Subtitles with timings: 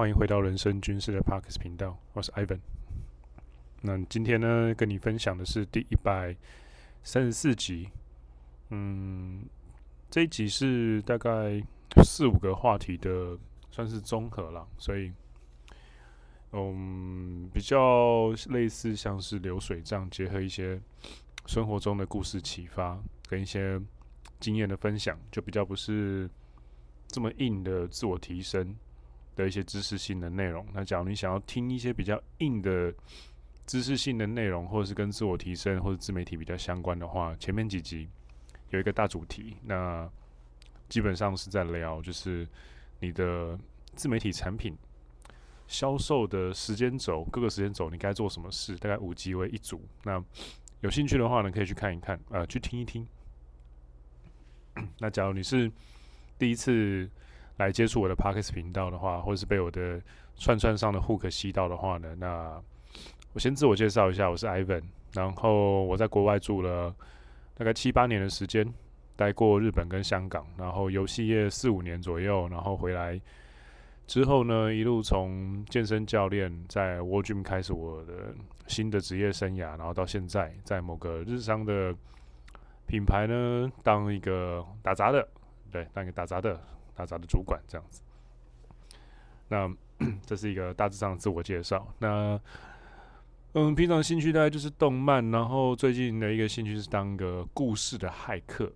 [0.00, 2.58] 欢迎回到人生军事的 Parks 频道，我是 Ivan。
[3.82, 6.34] 那今天呢，跟你分享的是第一百
[7.02, 7.90] 三十四集。
[8.70, 9.44] 嗯，
[10.08, 11.62] 这一集是大概
[12.02, 13.36] 四五个话题的，
[13.70, 15.12] 算是综合了，所以，
[16.52, 20.80] 嗯，比较类似像是流水账，结合一些
[21.44, 22.98] 生活中的故事启发，
[23.28, 23.78] 跟一些
[24.38, 26.26] 经验的分享，就比较不是
[27.06, 28.74] 这么硬的自我提升
[29.42, 30.66] 的一些知识性的内容。
[30.72, 32.92] 那假如你想要听一些比较硬的，
[33.66, 38.08] 知识性的内容，或者是跟自我提升或者自媒体比较相关的话，前面几集
[38.70, 40.10] 有一个大主题，那
[40.88, 42.46] 基本上是在聊，就是
[42.98, 43.58] 你的
[43.94, 44.76] 自媒体产品
[45.68, 49.80] 销售的时间轴，各个时间轴你该做什么事，大概五集为一组。
[50.02, 50.22] 那
[50.80, 53.06] 有兴趣的话呢，可以去看一看，呃，去听一听。
[54.98, 55.70] 那假如你是
[56.38, 57.08] 第一次
[57.60, 60.00] 来接触我的 Podcast 频道的话，或者是被我的
[60.36, 62.58] 串串上的 hook 吸到的话呢，那
[63.34, 66.94] 我先自我介绍一下，我是 Ivan，然后我在国外住了
[67.54, 68.66] 大概七八年的时间，
[69.14, 73.20] 待过日本跟香港，然后游戏业四五年左右，然后回来
[74.06, 78.34] 之后呢，一路从健身教练在 War Gym 开始我的
[78.68, 81.94] 新的职业生涯，然后到现在在某个日商的
[82.86, 85.28] 品牌呢，当一个打杂的，
[85.70, 86.58] 对，当一个打杂的
[87.00, 88.02] 打杂的主管这样子。
[89.48, 89.74] 那
[90.26, 91.86] 这是一个大致上的自我介绍。
[91.98, 92.38] 那
[93.54, 98.70] 嗯，平常兴趣大概就是动漫，然后最近的一个兴趣是当个故事的骇客，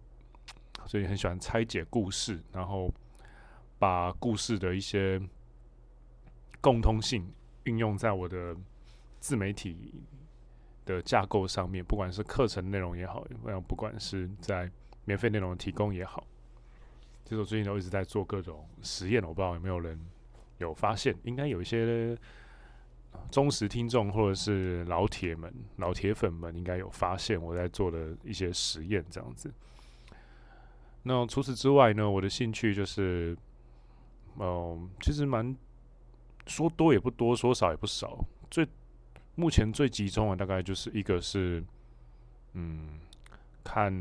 [0.86, 2.92] 所以很喜欢拆解故事，然后
[3.78, 5.20] 把故事的一些
[6.60, 7.30] 共通性
[7.64, 8.56] 运用在我的
[9.20, 10.02] 自媒体
[10.84, 13.24] 的架构上面，不管是课程内容也好，
[13.68, 14.68] 不管是在
[15.04, 16.26] 免费内容提供也好，
[17.24, 19.98] 其实我最近都一直在做各种实验，我不知道有没有人
[20.58, 22.16] 有发现，应该有一些。
[23.30, 29.54] 忠实听众或者是老铁们、老铁粉们，应该有发现我在做的一些实验，这样子。
[31.04, 33.36] 那除此之外呢，我的兴趣就是，
[34.40, 35.56] 嗯、其实蛮
[36.48, 38.18] 说多也不多，说少也不少。
[38.50, 38.66] 最
[39.36, 41.62] 目前最集中的大概就是一个是，
[42.54, 42.98] 嗯，
[43.62, 43.94] 看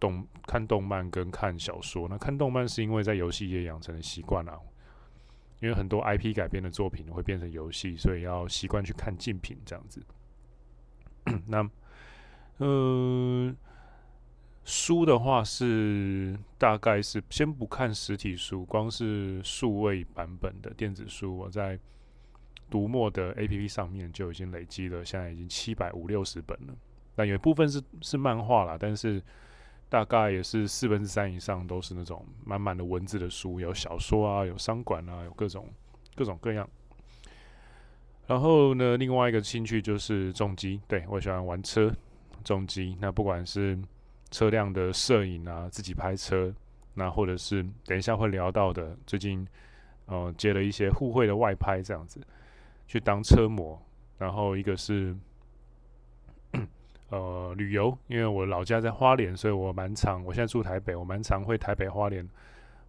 [0.00, 2.08] 动看动漫跟看小说。
[2.08, 4.58] 那看动漫是因为在游戏业养成的习惯啊。
[5.62, 10.02] 因为很多 IP 改编的作品会变成游戏，所以要习惯去看竞品这样子。
[11.46, 11.60] 那，
[12.60, 13.56] 嗯、呃，
[14.64, 21.78] 书的话是大概是先不看实体书，光是数位版本的电子书，我在
[22.70, 26.74] 读墨的 APP 上面就已经累积了，现在已经七百五六十本了。
[27.16, 29.22] 那有一部分是是漫画啦，但是。
[29.90, 35.68] 大概也是四分之三以上都是那种满满的文字的书，有小说啊，有商管啊，有各种
[36.14, 36.66] 各种各样。
[38.28, 41.92] 然后呢，另外一个兴趣就是重机，对，我喜欢玩车
[42.44, 42.96] 重机。
[43.00, 43.76] 那不管是
[44.30, 46.54] 车辆的摄影啊，自己拍车，
[46.94, 49.44] 那或者是等一下会聊到的，最近
[50.06, 52.20] 呃接了一些互惠的外拍这样子，
[52.86, 53.76] 去当车模。
[54.18, 55.16] 然后一个是。
[57.10, 62.28] 呃，旅游，因为我老家在花莲，所以我蛮常，我现在住台北，我蛮常会台北花莲，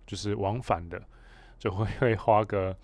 [0.05, 1.01] 就是往返的，
[1.57, 2.75] 就会 会花个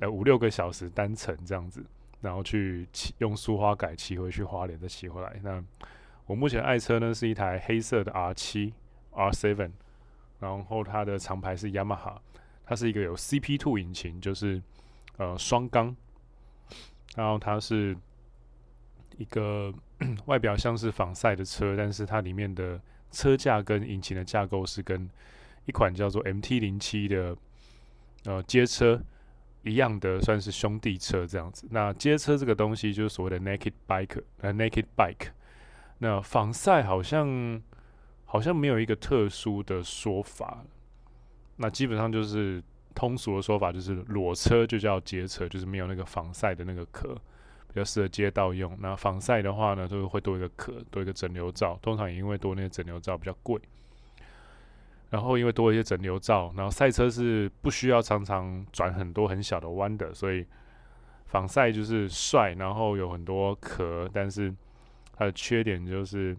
[0.00, 1.84] 呃五六个小时单程这样子，
[2.22, 5.38] 然后去骑用苏花改骑回去花莲，再骑回来。
[5.42, 5.62] 那
[6.24, 8.72] 我目前爱车呢是一台黑色的 R 七
[9.10, 9.72] R Seven，
[10.40, 12.18] 然后它的厂牌是雅马哈，
[12.64, 14.62] 它是一个有 CP Two 引擎，就是
[15.18, 15.94] 呃双缸，
[17.14, 17.94] 然后它是
[19.18, 19.72] 一个。
[20.26, 22.80] 外表像是仿赛的车，但是它里面的
[23.12, 25.08] 车架跟引擎的架构是跟
[25.64, 27.36] 一款叫做 MT 零七的
[28.24, 29.00] 呃街车
[29.62, 31.68] 一样的，算是兄弟车这样子。
[31.70, 35.28] 那街车这个东西就是所谓的 naked bike，呃 naked bike。
[35.98, 37.62] 那仿赛好像
[38.24, 40.64] 好像没有一个特殊的说法，
[41.58, 42.60] 那基本上就是
[42.92, 47.16] 通俗的说法就是裸车就叫街车，就是没有那个仿赛的那个壳。
[47.72, 48.76] 比较适合街道用。
[48.80, 51.78] 那防晒的话呢，就是会多一个壳，多一个整流罩。
[51.82, 53.60] 通常也因为多那些整流罩比较贵。
[55.10, 60.46] 然后因为多一些整流罩，然后赛车是不需要常常转很多很小的弯的，所以
[61.26, 64.50] 防晒就是帅，然后有很多壳，但是
[65.14, 66.34] 它的缺点就是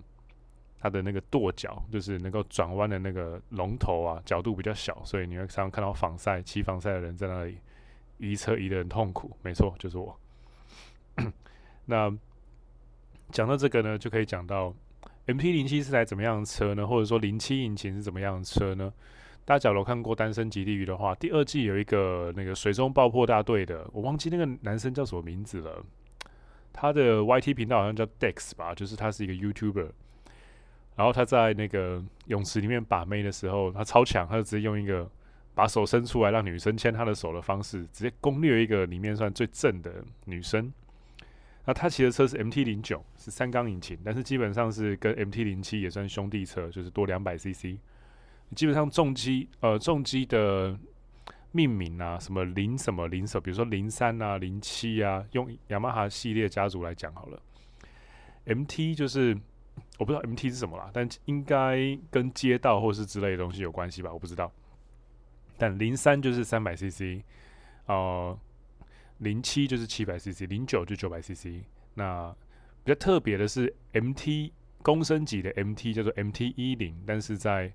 [0.79, 7.59] 它的那个舵脚，就是能够转弯的那个龙头啊，角度比较小，所以你会常常看到防晒骑防晒的人在那里
[8.17, 9.37] 移车移的很痛苦。
[9.43, 10.19] 没错，就是我。
[11.85, 12.15] 那
[13.31, 14.73] 讲到这个呢，就可以讲到
[15.25, 16.85] M P 零七是台怎么样的车呢？
[16.85, 18.93] 或者说零七引擎是怎么样的车呢？
[19.45, 25.83] 大家假如看过《单身即地狱》的话，第二季有一个那个水中爆破大队的，我忘记那个男生叫什么名字了。
[26.71, 29.89] 他的 YT 频道好像叫 Dex 吧，就是他是一个 YouTuber。
[30.95, 35.09] 然后他在那个泳池里面把妹的时候，他超强，他就直接用一个
[35.53, 39.91] 把手伸出来让女生牵他的手的方式，直接攻略一个里面算最正的
[40.25, 40.71] 女生。
[41.65, 47.77] 那他骑的车是 MT 零九，是三缸引擎，但是基本上是跟 MT 零七也算兄弟车，就是多两百 CC。
[48.55, 50.77] 基本上重机呃重机的
[51.51, 57.41] 命名啊，什么零什么零什么，比如说零三啊零七啊，用雅马哈系列家族来讲好了。
[58.45, 59.37] MT 就是。
[59.97, 64.51] 我不知道 MT 是什么啦，但应该跟街道或是之类的东西有关系吧，我不知道。
[65.57, 67.23] 但零三就是三百 CC，
[67.87, 68.37] 呃，
[69.23, 71.63] 零七就是七百 CC，零九就九百 CC。
[71.95, 72.35] 那
[72.83, 77.73] 比较特别的是 MT 公升级的 MT 叫做 MT 一零，但是在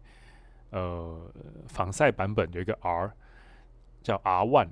[0.71, 1.33] 呃
[1.67, 3.13] 防晒版本有一个 R
[4.03, 4.69] 叫 R one。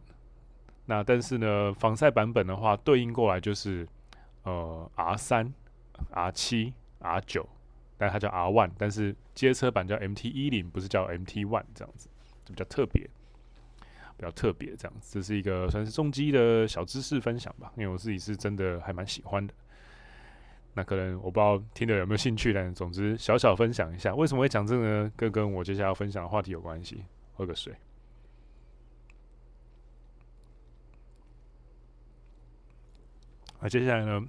[0.84, 3.88] 那但是呢，防晒版本的话对应过来就是
[4.44, 5.52] 呃 R 三、
[6.11, 6.75] R 七。
[6.99, 7.46] R 九，
[7.99, 12.08] 但它叫 R one，但是街车版叫 MT 一零，不是叫 MT one 这样子，
[12.43, 13.08] 就比较特别，
[14.16, 15.14] 比较特别这样子。
[15.14, 19.52] 这是一个算是重机的小知识分享吧，因为我自己是真的还蛮喜欢的。
[20.74, 25.12] 那可能我不知道听的有没有兴趣，但总之小小分享一下，为什么会讲这个呢？
[25.16, 27.04] 跟跟我接下来要分享的话题有关系。
[27.34, 27.74] 喝个水。
[33.60, 34.22] 那接下来呢？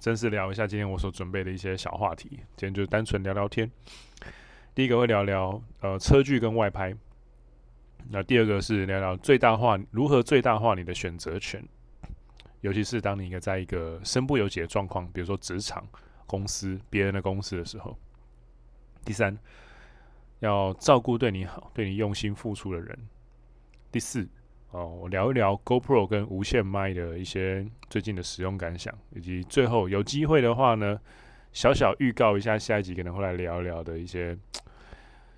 [0.00, 2.28] 正式聊一下今天我所准备的一些小话题。
[2.56, 3.68] 今天就单纯聊聊天。
[4.74, 6.94] 第一个会聊聊呃车距跟外拍。
[8.10, 11.62] 那第二个是聊聊最大化如何最大化你的选择权，
[12.60, 15.86] 尤其是当你一个在一个身不由己的状况，比如说职场、
[16.26, 17.96] 公司、别人的公司的时候。
[19.04, 19.36] 第三，
[20.40, 22.98] 要照顾对你好、对你用心付出的人。
[23.90, 24.28] 第四。
[24.70, 30.98] 哦，我聊一聊 GoPro 跟无线麦的一些最近的使用感想，以及最后有机会的话呢，
[31.52, 34.34] 小小预告一下下一集可能会来聊一聊的一些。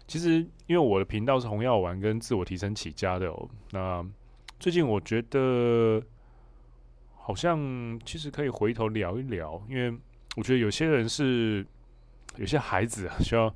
[0.07, 4.07] 其实因为我的频道是红药丸跟自我提升起家的哦，那
[4.59, 6.03] 最近我觉得
[7.15, 9.97] 好像其实可以回头聊一聊，因为
[10.37, 11.67] 我觉得有些人是
[12.37, 13.55] 有些孩子啊需要。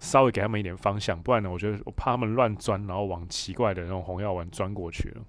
[0.00, 5.22] 稍微给他们一点方向，不然呢，我觉得我怕他们乱钻，然后往奇怪的那种红药丸钻过去了。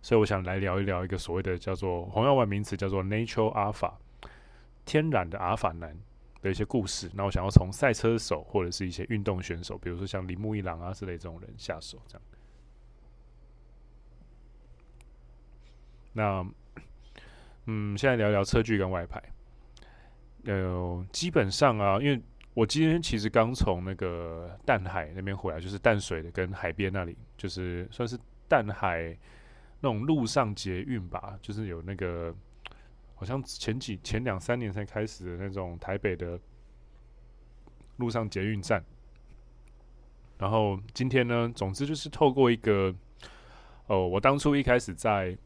[0.00, 3.92] 所以我想来聊一聊一个所谓的叫做红药丸名词，叫做 Natural Alpha，
[4.86, 5.94] 天然的阿法男
[6.42, 7.10] 的一些故事。
[7.14, 12.22] 那我想要从赛车手或者是一些运动选手，比如说像铃木一郎啊之类这种人下手，这样。
[16.12, 16.44] 那
[17.66, 19.22] 嗯，现在聊聊车距跟外拍。
[20.44, 22.20] 呃，基本上啊，因为
[22.54, 28.18] 我今天其实刚从那个淡海那边回来，就是淡水的跟海边那里，就是算是
[28.48, 29.16] 淡海
[29.80, 32.34] 那种陆上捷运吧，就是有那个
[33.18, 36.38] 好像前几前两三年才开始的那种台北的
[37.96, 38.82] 路上捷运站。
[40.38, 42.94] 然后今天呢，总之就是透过一个
[43.88, 45.36] 哦，我当初一开始在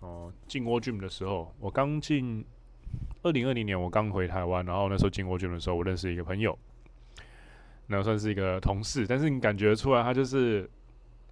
[0.00, 2.44] 哦进 World Gym 的时候，我刚进。
[3.22, 6.56] 二零二零年我刚回台湾，然后那时候进 World Gym 的时候，我认识一个朋友，
[7.88, 10.70] 那算是一个同事，但是你感觉出来他就是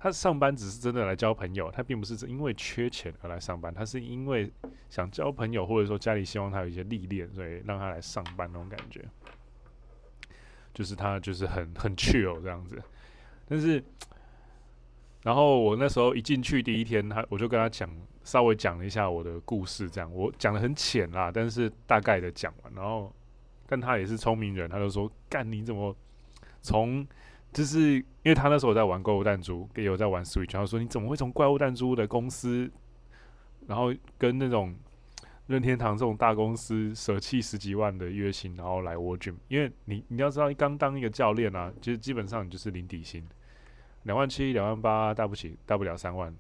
[0.05, 4.52] 他上班只是真的来交朋友，他并不是因为缺钱而来上班，他是因为
[4.90, 9.02] 想交朋友，或者说家里希望他有一些历练，所以让他来上班那种感觉，
[10.75, 12.78] 就是他就是很很 chill 这样子，
[13.49, 13.83] 但是
[15.23, 17.88] 然后我那时候一进去第一天，他我就跟他讲。
[18.25, 23.14] 稍微讲了一下我的故事，这样我讲的很浅啦，但是大概的讲完，然后
[23.67, 25.95] 但他也是聪明人，他就说：“干你怎么
[26.62, 27.07] 从
[27.54, 32.70] 就是因为他那时候在玩怪物弹珠，也有在玩 Switch，然后说你怎么会从怪物弹珠的公司，
[33.66, 34.75] 然后跟那种
[35.46, 39.37] 任天堂这种大公司舍弃十几万的月薪，然后来 World Gym？
[39.49, 43.25] 因为你你要知道，刚当一个教练啊，其实基本上你就是零底薪，
[44.02, 46.34] 两万七、两万八，大不起大不了三万。”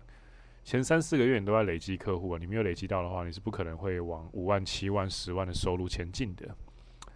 [0.64, 6.56] 前三四个月你都在累积客户啊，你没有累积到的话，你是不可能会往五万、七万、十万的收入前进的。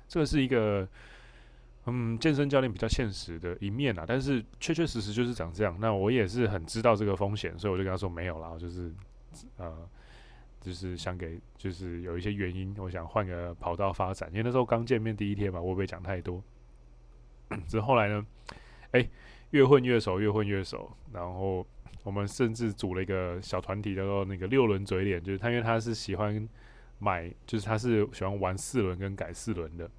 [0.07, 0.87] 这个是一个
[1.91, 5.77] 嗯，健身教练比较现实的一面啊，但是确确实实就是长这样。
[5.81, 8.93] 那我也是很知道这个风险，所以我就跟他说没有啦，就是
[9.57, 9.89] 呃，
[10.61, 14.29] 就是想给，就是有一些原因，我想换个跑道发展。
[14.31, 16.43] 因为那时候刚见面第一天嘛，我不会讲太多。
[17.67, 18.27] 之后来呢，
[18.93, 19.09] 哎、
[19.51, 21.67] 越混越熟，越混越熟，然后。
[22.05, 26.49] 我们甚至组了一个小团体，叫做那个六轮嘴脸，就是他，因为他是喜欢
[26.99, 29.91] 买，就是他是喜欢玩四轮跟改四轮的。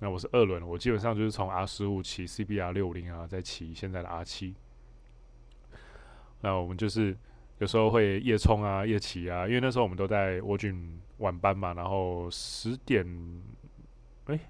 [0.00, 4.54] 那我是二轮，我基本上就是从 R 十五骑 CBR 六零啊，再骑现在的 R 七。
[6.40, 7.16] 那我们就是
[7.58, 13.04] 有时候会夜冲啊、夜骑啊，因为那时候我们都在沃郡晚班嘛，然后十点，
[14.26, 14.40] 哎、欸，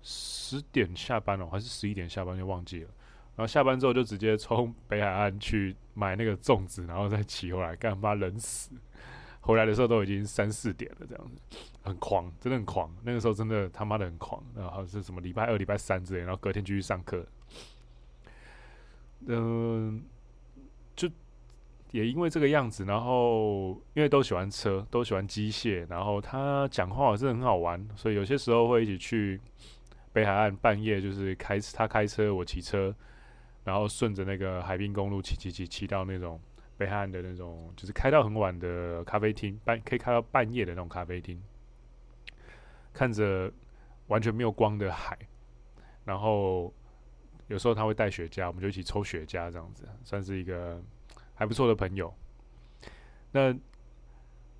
[0.00, 2.90] 十点下班了，还是十一点下班就忘记了。
[3.36, 8.70] 然后下班之后就直接冲北海岸去买那个粽子，然后再骑回来，干嘛冷死。
[9.40, 12.94] 回来的时候都已经三四点了，这样子很狂，真的很狂。
[13.02, 17.24] 那个时候真的他妈的很狂，然后是什么礼拜二、礼拜三之类，然后隔天继续上课。
[19.26, 20.04] 嗯、
[20.94, 21.08] 就
[21.92, 29.40] 也因为这个样子，然后因为都喜欢车，都喜欢机械，然后他讲话也是很好玩，所以有些时候会一起去
[30.12, 32.94] 北海岸，半夜就是开他开车，我骑车，
[33.64, 36.40] 然后顺着那个海滨公路骑骑骑骑到那种。
[36.78, 41.42] 北海岸的那种，就是开到很晚的咖啡厅，半可以开到半夜的那种咖啡厅，
[42.96, 43.52] 看着
[44.06, 45.18] 完全没有光的海，
[46.04, 46.72] 然后
[47.48, 50.82] 有时候他会带雪茄，我们就一起抽雪茄，这样子算是一个
[51.34, 52.12] 还不错的朋友。
[53.32, 53.54] 那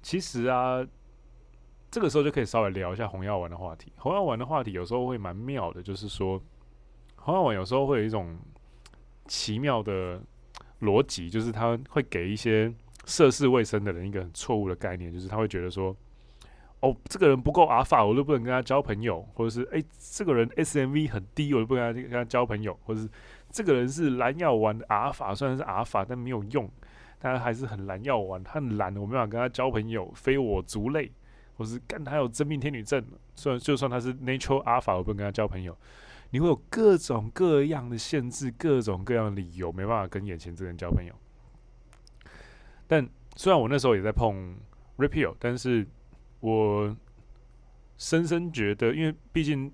[0.03, 0.87] 其实啊，
[1.91, 3.91] 这个时候就可以稍微聊一下红药丸的话题。
[3.97, 6.39] 红药丸的话题有时候会蛮妙的，就是说
[7.17, 8.39] 红药丸有时候会有一种
[9.27, 10.21] 奇妙的。
[10.83, 12.71] 逻辑就是他会给一些
[13.07, 15.97] 涉世未深的人一个很错误的概念，就是他会觉得说，
[16.81, 23.09] 哦，这个人不够阿法，我都不能跟他交朋友，或者是哎，这个人 SMV 很低，我就不跟他跟他交朋友，或者是
[23.51, 26.71] 这个人是蓝药丸的阿法，虽然是阿法，但没有用，
[27.19, 31.11] 他还是很蓝药丸，他很蓝，我没办法跟他交朋友，非我族类，
[31.57, 33.03] 或是干他有真命天女症，
[33.35, 35.77] 虽然就算他是 natural 阿法，我不能跟他交朋友。
[36.31, 41.15] 你会有各种各样的限制，各种各样的理由，没办法跟眼前这个人交朋友。
[42.89, 44.57] 但虽然我那时候也在碰
[44.99, 45.87] Repeal，但是
[46.41, 46.97] 我
[47.99, 49.73] 深深觉得，因为毕竟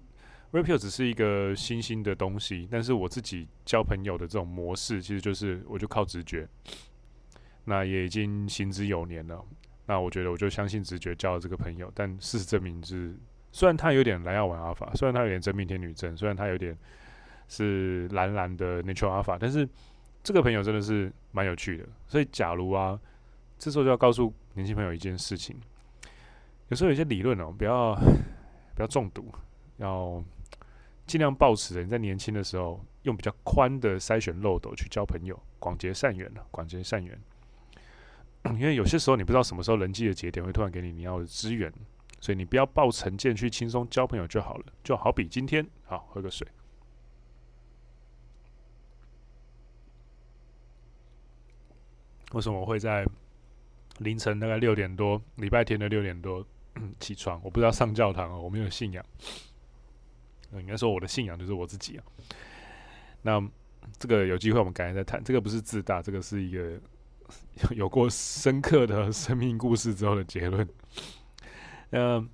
[0.52, 6.48] Rapio 只是一个新兴的东西，但是我自己交朋友的这种模式，其实就是我就靠直觉。
[7.64, 9.44] 那也已经行之有年了，
[9.86, 13.14] 那我觉得我就相信直觉交了这个朋友，但事实证明是。
[13.54, 16.74] 虽然他有点蓝药丸阿法，虽然他有点真命天女症，虽然他有点
[17.48, 19.68] 是蓝蓝的 natural 阿法，但是
[20.22, 21.86] 这个朋友真的是蛮有趣的。
[22.06, 22.98] 所以，假如啊，
[23.58, 25.54] 这时候就要告诉年轻朋友一件事情：
[26.72, 27.94] 有时候有些理论哦，不要
[28.74, 29.30] 不要中毒，
[29.76, 30.24] 要
[31.06, 37.20] 尽量保持着你在年轻的时候用比较宽的筛选漏斗去交朋友，广结善缘了，广结善缘。
[38.58, 41.70] 因为有些时候你不知道什么时候人际的节点会突然给你你要的资源。
[42.22, 46.48] 所以你不要抱成见去轻松交朋友就好了，就好比今天，好，喝个水。
[52.32, 53.04] 为什么我会在
[53.98, 56.46] 凌晨大概六点多，礼拜天的六点多
[57.00, 57.40] 起床？
[57.42, 59.04] 我不知道上教堂哦，我没有信仰。
[60.54, 62.04] 应该说我的信仰就是我自己啊。
[63.22, 63.42] 那
[63.98, 65.22] 这个有机会我们改天再谈。
[65.24, 66.78] 这个不是自大，这个是一个
[67.74, 70.68] 有过深刻的生命故事之后的结论。
[71.90, 72.28] 嗯，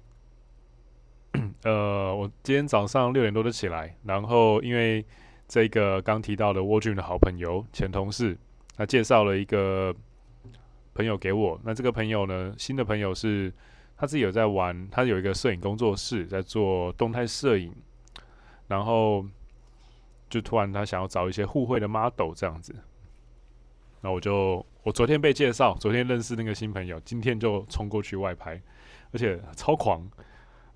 [1.63, 5.05] 呃，我今天早上六点多就起来，然后因为
[5.47, 8.37] 这个刚提到的沃郡的好朋友前同事，
[8.77, 9.95] 他介绍了一个
[10.95, 11.61] 朋友给我。
[11.65, 13.53] 那这个朋友呢，新的朋友是
[13.99, 17.75] 他自己有在玩，他有一个摄影工作室，在做动态摄影，
[18.69, 19.27] 然后
[20.31, 22.75] 就突然他想要找一些互惠的 model 这样子，
[24.01, 28.59] 那我就我昨天被介绍，昨天认识那个新朋友，今天就冲过去外拍。
[29.11, 30.07] 而且超狂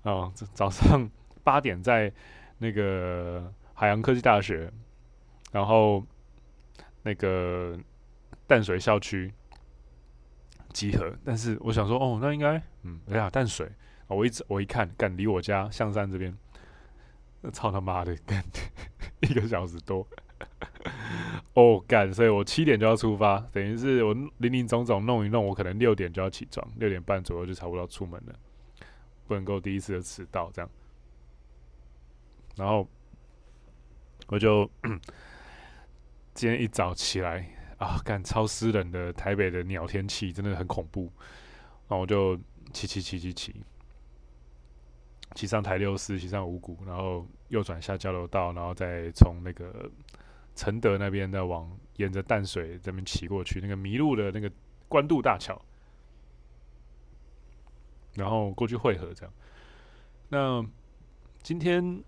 [0.01, 0.33] 啊！
[0.55, 1.07] 早上
[1.45, 2.11] 八点在
[2.57, 4.71] 那个海洋科技大学，
[5.51, 6.03] 然后
[7.03, 7.77] 那个
[8.47, 9.31] 淡水校区
[10.73, 11.15] 集合。
[11.23, 13.71] 但是我想说，哦，那应该嗯，哎呀，淡水。
[14.07, 16.37] 我一我一看，干离我家象山这边，
[17.51, 18.43] 操他妈的， 干
[19.21, 20.05] 一个小时多。
[21.53, 22.13] 哦，干！
[22.13, 28.35] 所以我七点就要出发，等于是我林林总总弄一弄，我可能六点就要起床，六点半左右就差不多出门了，
[29.25, 30.69] 不能够第一次就迟到这样。
[32.55, 32.87] 然后
[34.27, 34.69] 我就
[36.33, 37.47] 今天一早起来
[37.83, 41.11] 啊，干超湿冷的台北的鸟天气真的很恐怖，
[41.87, 42.37] 然后我就
[42.71, 43.55] 骑骑骑骑骑，
[45.35, 49.89] 骑上台六四，骑上五股，然后右转下交流道，然后再从那个。
[50.55, 54.47] 承德那边再往沿着淡水这边骑过去，那个迷路的那个
[54.87, 55.59] 关渡大桥，
[58.13, 59.33] 然后过去汇合这样。
[60.29, 60.63] 那
[61.41, 62.03] 今天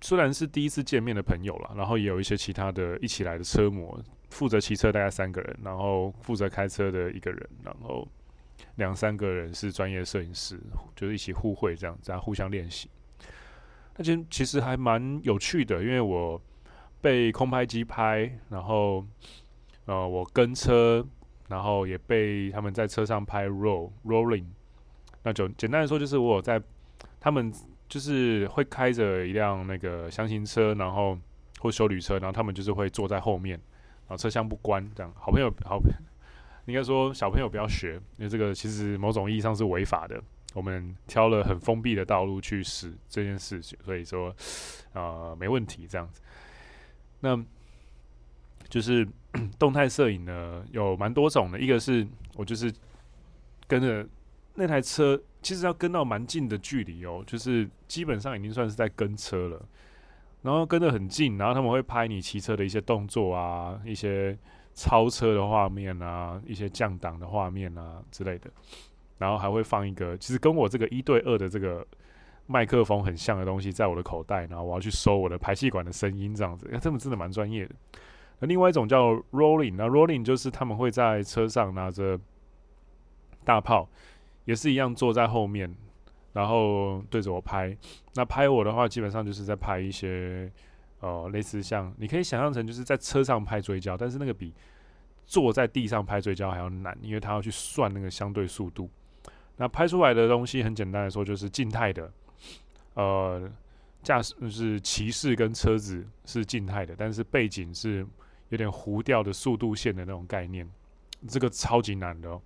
[0.00, 8.06] 虽然是第一次见面的朋友了，然后也有一些其他的一起来的车模，负责骑车大概三个人，然后负责开车的一个人，然后
[8.76, 10.58] 两三个人是专业摄影师，
[10.94, 12.88] 就是一起互惠这样，这样互相练习。
[13.96, 16.40] 那其实其实还蛮有趣的，因为我
[17.00, 19.04] 被空拍机拍，然后
[19.86, 21.06] 呃我跟车，
[21.48, 24.44] 然后也被他们在车上拍 roll rolling。
[25.22, 26.62] 那就简单来说，就是我在
[27.18, 27.52] 他们
[27.88, 31.18] 就是会开着一辆那个厢型车，然后
[31.60, 33.58] 或休旅车，然后他们就是会坐在后面，
[34.06, 35.80] 然后车厢不关，这样好朋友好，
[36.66, 40.20] 应该说小朋友不要学，因为这个其实某种意义上是违法的。
[40.54, 44.34] 我们挑了很封闭的道路去试这件事情，所以说，
[44.94, 46.22] 呃，没问题这样子。
[47.20, 47.38] 那
[48.66, 49.06] 就是
[49.58, 51.60] 动态摄影呢，有蛮多种的。
[51.60, 52.72] 一个是我就是
[53.66, 54.06] 跟着
[54.54, 59.62] 那台车，其实要跟到蛮近的距离哦，就是基本上已经算是在跟车了。
[60.42, 64.36] 然后跟得很近，然后他们会拍你骑车的一些动作啊，一些
[64.74, 68.50] 超车的画面啊，一些降档的画面啊之类的。
[69.18, 71.86] 然后还会放一个，其实跟我这个一对二的这个
[72.46, 74.46] 麦克风很像的东西，在我的口袋。
[74.46, 77.74] 然后我要去收我的排气管的声音，这样子，他们真的蛮专业的。
[78.40, 82.18] 那另外一种叫 rolling，那 rolling 就是他们会在车上拿着
[83.44, 83.88] 大炮，
[84.46, 85.72] 也是一样坐在后面，
[86.32, 87.76] 然后对着我拍。
[88.14, 90.50] 那拍我的话，基本上就是在拍一些
[91.00, 94.54] 呃类似像，你可以想象成就是在车上拍追焦，但是那个比
[95.26, 98.88] 坐在地上拍追焦还要难，因为他要去算那个相对速度。
[99.56, 102.12] 那拍出来的东西很简单来说就是静态的，
[102.94, 103.50] 呃，
[104.02, 108.06] 驾驶就是骑士跟车子是静态的，但是背景是
[108.50, 110.70] 有点糊掉的速度线的那种概念，
[111.26, 112.40] 这个超级难的哦。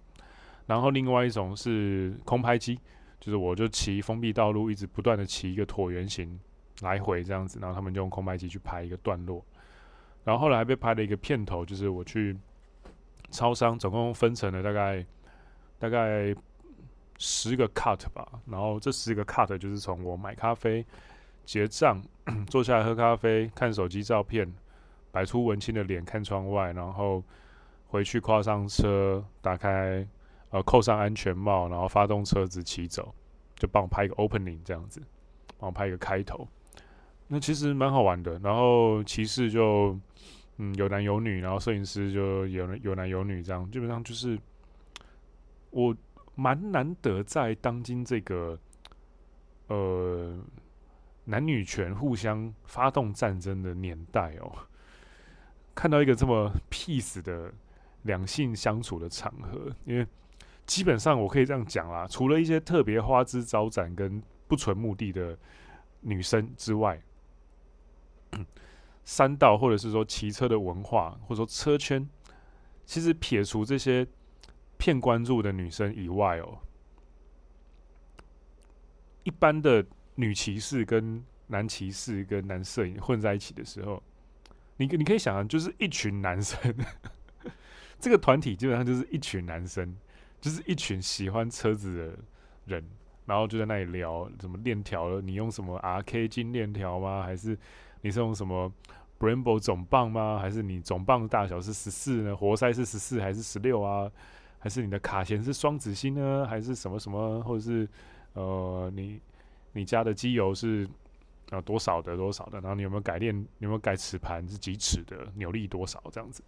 [0.71, 2.79] 然后另外一种是空拍机，
[3.19, 6.39] 就是我就骑封闭道路，一直不断的骑一个椭圆形
[6.83, 9.45] 来回这样子，然后他们就用空拍机去拍一个段落。
[10.23, 12.37] 然后后来还被拍了一个片头，就是我去
[13.33, 15.05] 超商，总共分成了大概
[15.79, 16.35] 大概。
[17.23, 20.83] 十个 cut 吧，然后这十个 cut 就是从我买咖啡、
[21.45, 22.03] 结账、
[22.49, 24.51] 坐下来喝咖啡、看手机照片、
[25.13, 27.23] 摆出文青的脸看窗外，然后
[27.89, 30.03] 回去跨上车，打开
[30.51, 33.15] 呃扣上安全帽，然后发动车子骑走，
[33.57, 35.03] 就帮我拍一个 opening 这样子，
[35.59, 36.47] 帮我拍一个开头。
[37.27, 38.39] 那其实蛮好玩的。
[38.41, 39.99] 然后骑士就
[40.59, 44.39] 嗯有男有女，然后摄影师就有有男有女这样，基本上就是
[45.71, 45.97] 我。
[46.37, 48.59] 蛮难得在当今这个
[49.67, 50.39] 呃
[51.25, 54.51] 男女权互相发动战争的年代哦，
[55.75, 57.53] 看到一个这么 peace 的
[58.03, 60.07] 两性相处的场合，因为
[60.71, 65.37] 基本上我可以这样讲啦，除了一些特别花枝招展跟不纯目的的
[66.01, 67.03] 女生之外，
[69.05, 72.09] 山道或者是说骑车的文化，或者说车圈，
[72.85, 74.07] 其实撇除这些。
[74.79, 76.59] 骗关注的女生以外哦，
[79.25, 84.03] 一般的女骑士跟男骑士跟男摄影混在一起的时候，
[84.79, 86.75] 你你可以想象，就是一群男生，
[88.01, 89.95] 这个团体基本上就是一群男生，
[90.41, 92.19] 就是一群喜欢车子的
[92.67, 92.85] 人，
[93.27, 97.23] 然后就在那里聊什么链条了，你用什么 RK 金链条吗？
[97.23, 97.59] 还是
[98.01, 98.73] 你是用什么
[99.19, 100.39] Brembo 总棒吗？
[100.41, 102.35] 还是你总棒大小是十四呢？
[102.35, 104.11] 活塞是十四还是十六啊？
[104.59, 106.47] 还是你的卡钳是双子星呢？
[106.47, 107.43] 还是什么什么？
[107.43, 107.89] 或者是
[108.33, 109.21] 呃，你
[109.73, 110.85] 你家的机油是
[111.51, 112.61] 啊、呃、多少的多少的？
[112.61, 113.35] 然后你有没有改链？
[113.59, 115.31] 有没有改齿盘是几齿的？
[115.35, 116.03] 扭力多少？
[116.11, 116.43] 这样子，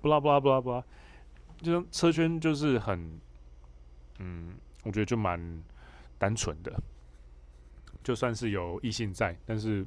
[0.00, 0.84] 不啦不啦不啦不啦，
[1.58, 3.20] 就车圈就是很
[4.18, 5.40] 嗯，我觉得就蛮
[6.18, 6.72] 单纯的。
[8.02, 9.84] 就算是有异性在，但是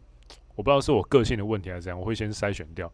[0.56, 2.92] 我不知道是我个性的问题还是怎样，我会先筛选掉。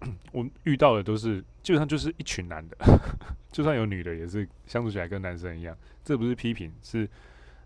[0.30, 2.76] 我遇到的都是基本上就是一群男的，
[3.50, 5.76] 就算有女的，也是相处起来跟男生一样。
[6.04, 7.08] 这不是批评，是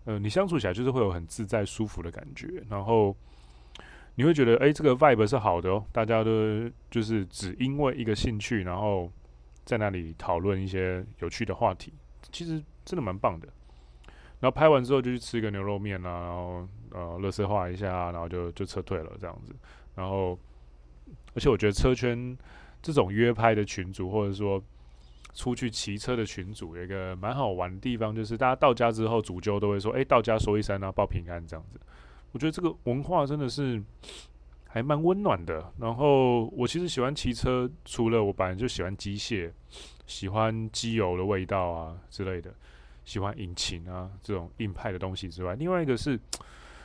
[0.05, 2.47] 呃，你相处起来就是会有很自在、舒服的感觉。
[2.67, 3.15] 然后
[4.15, 5.85] 你会觉得，哎、这个 vibe 是好的哦。
[5.91, 9.11] 大家都就是只因为一个兴趣，然后
[9.63, 11.93] 在那里讨论一些有趣的话题，
[12.31, 13.47] 其实真的蛮棒的。
[14.39, 19.53] 然后拍完之后就去吃一个牛肉面啊，然后呃，乐色化一下，然后就就撤退了这样子。
[19.95, 20.37] 然后。
[21.35, 22.37] 而且我觉得车圈
[22.79, 24.63] 这种约拍的群组，或者说
[25.33, 31.79] 出去骑车的群组，有一个蛮好玩的地方，就是大家到家之后，主揪都会说：“哎，到家说一声啊，报平安这样子。”
[32.33, 33.81] 我觉得这个文化真的是
[34.67, 35.73] 还蛮温暖的。
[35.79, 39.51] 然后我其实喜欢骑车，除了我本来就喜欢机械、
[40.05, 42.53] 喜欢机油的味道啊之类的，
[43.05, 46.19] 喜欢引擎啊这种硬派的东西之外，另外一个是，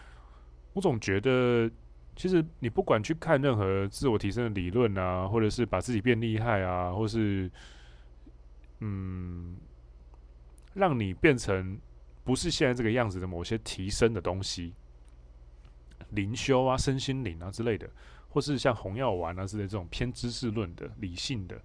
[0.74, 1.70] 我总觉得。
[2.16, 7.48] 其实你不管去看任何自我提升的理论啊，或者是把自己变厉害啊，或是
[8.80, 9.56] 嗯，
[10.74, 11.78] 让你变成
[12.24, 14.74] 不是现在这个样子的某些提升的东西，
[16.10, 17.88] 灵修啊、身心灵啊之类的，
[18.28, 21.62] 或是像红药丸啊之类这种偏知识论的、理性的，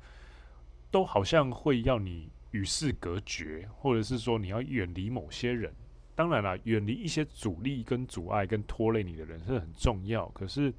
[0.91, 5.71] 都好像会要你与世隔绝，或者是说你要远离某些人。
[6.15, 10.27] 当然了，远离一些阻力、跟阻碍、跟拖累你的人是很重要。
[10.29, 10.71] 可是，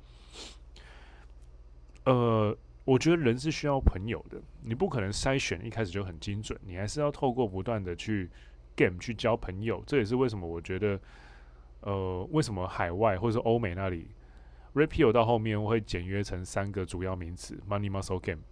[2.04, 8.30] 呃，我觉得人是需要朋友的，你不可能筛选一开始就很精准，你还是要透过不断的去
[8.76, 9.82] game 去交朋友。
[9.84, 11.00] 这也是为什么我觉得，
[11.80, 14.06] 呃，为什么海外或者欧美那里
[14.74, 18.42] Rapio 到后面会简约成三个主要名词：Money、Muscle、Game。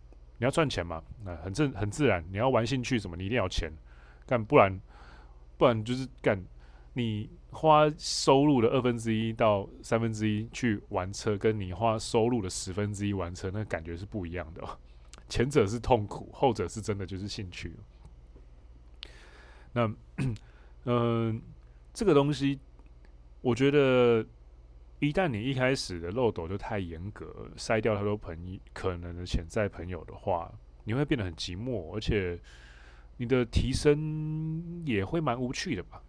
[0.42, 1.00] 你要赚钱嘛？
[1.24, 2.24] 那很正很自然。
[2.32, 3.16] 你要玩兴趣什么？
[3.16, 3.70] 你一定要钱，
[4.26, 4.80] 干不然
[5.56, 6.44] 不然就是干。
[6.94, 14.66] 你花收入的二分之一到三分之一去玩车，跟你花收入的十分之一玩车，那感觉是不一样的。
[15.30, 17.76] 前者是痛苦，后者是真的就是兴趣。
[19.72, 19.94] 那，
[20.86, 21.40] 嗯、
[21.94, 22.58] 这个东西，
[23.42, 24.26] 我觉得
[25.02, 30.48] 一旦你一开始的漏斗就太严格，筛掉太多朋友可能的潜在朋友的话，
[30.84, 32.38] 你会变得很寂寞，而且
[33.16, 36.00] 你的提升也会蛮无趣的吧。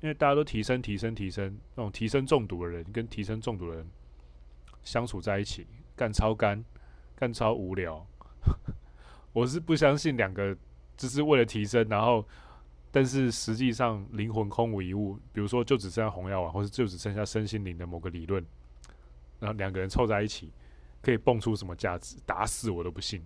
[0.00, 3.86] 因为大家都提升、提升、提升，那种提升中毒的人跟提升中毒的人
[4.82, 6.64] 相处在一起，干超干，
[7.14, 8.06] 干超无聊。
[9.34, 10.56] 我是不相信两个
[10.96, 12.26] 只是为了提升，然后
[12.90, 15.18] 但是实际上灵魂空无一物。
[15.32, 18.44] 比如说，就只剩下红药丸，或者就只剩下身心灵的某个理论，
[19.38, 20.52] 然后两个人凑在一起
[21.02, 22.16] 可以蹦出什么价值？
[22.26, 23.22] 打死我都不信。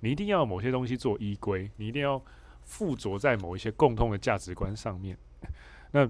[0.00, 2.22] 你一定要某些东西做依归，你一定要
[2.62, 5.16] 附着在某一些共通的价值观上面。
[5.92, 6.08] 那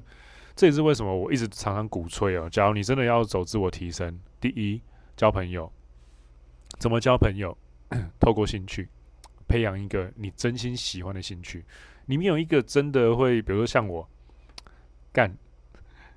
[0.56, 2.48] 这也是为什么我一直常常鼓吹哦。
[2.48, 4.80] 假如你真的要走自我提升，第一，
[5.16, 5.70] 交朋友。
[6.78, 7.56] 怎么交朋友？
[8.18, 8.88] 透过兴趣，
[9.46, 11.64] 培养一个你真心喜欢的兴趣。
[12.06, 14.08] 你没有一个真的会，比如说像我
[15.12, 15.36] 干，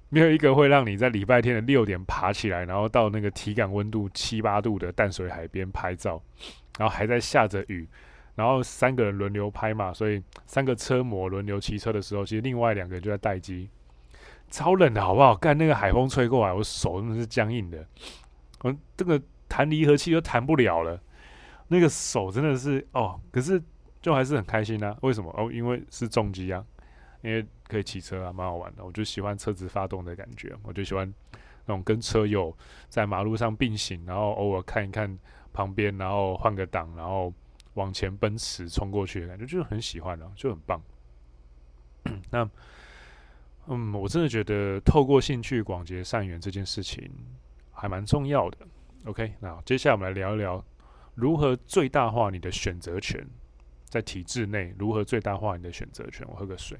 [0.09, 6.21] 没有一个会让你在礼拜天的六点爬起来，然后到那个体感温度七八度的淡水海边拍照，
[6.77, 7.87] 然后还在下着雨。
[8.35, 13.67] 然后三个人轮流拍嘛，所以三个车模轮流骑车的时候，其实另外两个人就在待机，
[14.51, 15.35] 超冷的好不好？
[15.35, 17.83] 干那个海风吹过来，我手真的是僵硬的，
[18.61, 19.19] 我这个
[19.49, 21.01] 弹离合器都弹不了了，
[21.69, 23.59] 那个手真的是哦，可是
[24.01, 24.97] 就还是很开心啊。
[25.01, 25.33] 为什么？
[25.37, 26.65] 哦，因为是重机啊，
[27.21, 28.83] 因为可以骑车啊，蛮好玩的。
[28.85, 31.11] 我就喜欢车子发动的感觉，我就喜欢
[31.65, 32.55] 那种跟车友
[32.89, 35.17] 在马路上并行，然后偶尔看一看
[35.53, 37.33] 旁边，然后换个档，然后。
[37.77, 40.81] 往前奔驰冲过去的感觉，就是很喜欢的，就很棒。
[42.31, 42.49] 那，
[43.67, 47.07] 嗯，我真的觉得透过兴趣广结善缘这件事情
[47.71, 48.57] 还蛮重要的。
[49.05, 50.65] OK，那接下来我们来聊一聊
[51.13, 53.23] 如何最大化你的选择权，
[53.89, 56.27] 在体制内如何最大化你的选择权。
[56.29, 56.77] 我喝个水。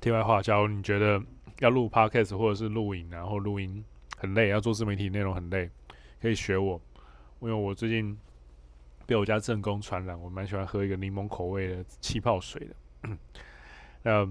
[0.00, 1.22] 题外话，假如你觉得
[1.58, 3.84] 要录 podcast 或者是录影，然后录音
[4.16, 5.70] 很累，要做自媒体内容很累，
[6.22, 6.80] 可以学我，
[7.40, 8.16] 因为我最近
[9.04, 13.18] 被我家正宫传染，我蛮喜欢喝一个柠檬口味的气泡水的。
[14.02, 14.26] 那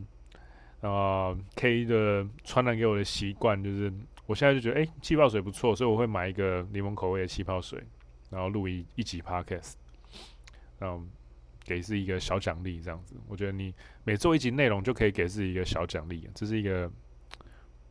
[1.55, 3.93] ，K 的传染给我的习惯就是，
[4.25, 7.83] 我现在就觉得哎，气泡水不错，所以我会买一个柠檬口味的气泡水，
[8.29, 9.73] 然后录一一集 podcast。
[10.81, 11.09] 嗯。
[11.65, 13.71] 给自己一个小奖励，这样子，我觉得你
[14.03, 16.91] 每做一集内容就可以给自己一个小奖励，这是一个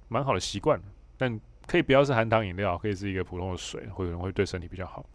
[0.08, 0.82] 蛮好的习惯。
[1.16, 5.06] 但可以不要是含糖饮料，可以是一个普通的水，会可能会对身体比较好。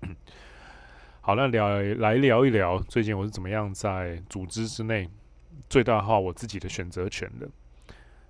[1.20, 5.08] 好，那聊来聊一聊最近我是怎么样在组织之内
[5.68, 7.48] 最大化我自己的选择权的。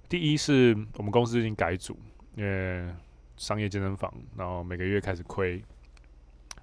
[0.08, 1.98] 第一是我们公司最近改组，
[2.36, 2.88] 因为
[3.36, 5.62] 商业健身房，然后每个月开始亏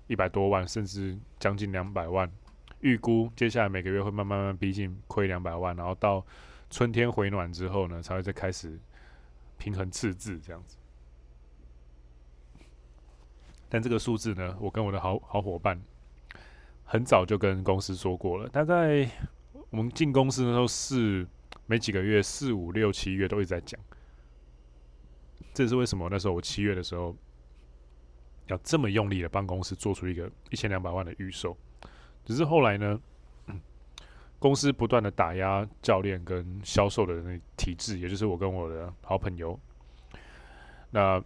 [0.08, 2.32] 一百多万，甚至将近两百万。
[2.80, 6.26] 预估接下来每个月会慢慢慢逼近亏两百万，然后到
[6.70, 8.80] 春天回暖之后呢，才会再开始
[9.58, 10.78] 平衡赤字这样子。
[13.70, 15.80] 但这个数字呢，我跟我的好好伙伴
[16.84, 19.10] 很早就跟公司说过了，大概
[19.72, 21.28] 我们进公司的时候四
[21.66, 23.80] 没几个月，四五六七月都一直在讲。
[25.54, 26.08] 这是为什么？
[26.10, 27.16] 那时候我七月的时候
[28.48, 31.58] 要这么用力的帮公司做出一个一千两百万的预售。
[32.24, 33.00] 只是后来呢，
[34.40, 39.60] 公司不断的打压教练跟销售的那体制，也就是我跟我的好朋友，
[40.90, 41.24] 那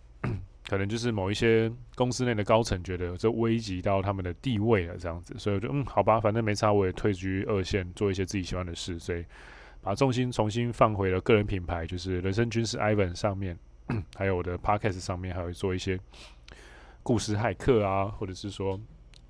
[0.68, 9.26] 可能就是某一些公司内的高层觉得这危及到他们的地位了，这样子，所以我就嗯，好吧，反正没差，我也退居二线，做一些自己喜欢的事，所以
[9.82, 13.58] 把重心重新放回了个人品牌，就是人生军事 Ivan 上面，
[14.16, 16.00] 还有我的 Podcast 上面，还会做一些
[17.04, 18.80] 故事骇客啊，或者是说。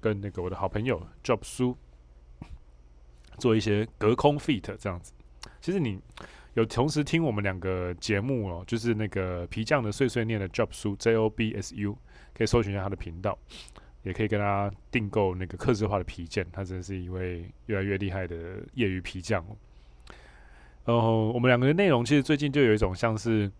[0.01, 1.75] 跟那个我的好朋友 Job 苏
[3.39, 5.11] 做一些隔空 feat 这样子。
[5.59, 5.99] 其实你
[6.55, 11.97] 有同时听我们两个节目哦，就是那个皮匠的碎碎念的 Job 苏 J O B S U，
[12.33, 13.37] 可以搜寻一下他的频道，
[14.03, 16.45] 也可以跟他订购那个客制化的皮件。
[16.51, 19.55] 他真是一位越来越厉害的业余皮匠哦。
[20.85, 23.51] 然后我们两个的内容其实最近就有一种像是。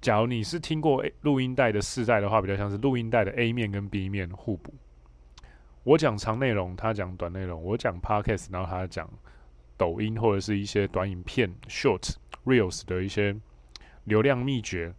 [0.00, 4.72] 假如你是听过录音带的世代的话，比较像是录音带的 A 面跟 B 面互补。
[5.82, 9.10] 我讲长内容，他讲短内容；我讲 Podcast，然后他讲
[9.78, 13.34] 抖音或者是一些短影片 Short Reels 的一些
[14.04, 14.92] 流量秘诀。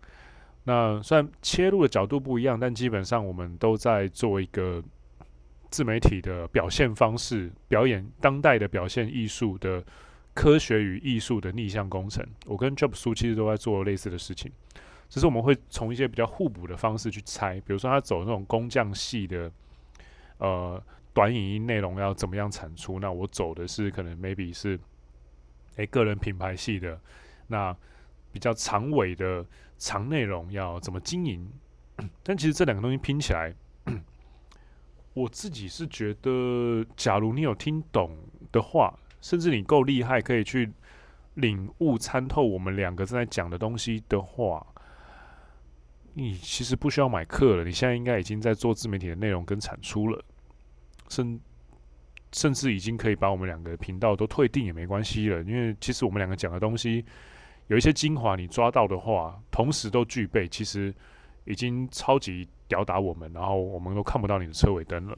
[0.64, 4.84] 那虽然切入的角度不一样，但基本上我们都在做一个
[5.70, 9.84] 自媒体的表现方式，表演当代的表现艺术的
[10.34, 12.26] 科学与艺术的逆向工程。
[12.46, 14.52] 我跟 Job 叔其实都在做类似的事情。
[15.10, 19.52] 只是我们会从一些比较互补的方式去猜，比如说他走那种工匠系的，
[20.38, 20.80] 呃，
[21.20, 22.98] 短影音内容要怎么样产出？
[22.98, 24.80] 那我走的是可能 maybe 是，
[25.76, 26.98] 诶、个人品牌系的，
[27.48, 27.76] 那
[28.32, 29.46] 比较长尾的
[29.78, 31.52] 长内容要怎么经营？
[32.24, 33.54] 但其实这两个东西拼起来，
[35.14, 38.18] 我自己是觉得，假如你有听懂
[38.54, 40.72] 的话，甚至你够厉害，可以去
[41.34, 44.66] 领悟参透我们两个正在讲的东西的话。
[46.14, 50.24] 你其实不需要买课了，你现在应该已经在做自媒体的内容跟产出了，
[51.10, 51.40] 甚
[52.32, 57.04] 甚至已经可以把我们两个频道都退订也没关系了，因为其实我们两个讲的东西
[57.68, 60.94] 有一些精华，你抓到的话，同时都具备，其实
[61.46, 65.18] 已经超级吊打我们，然后我们都看不到你的车尾灯了。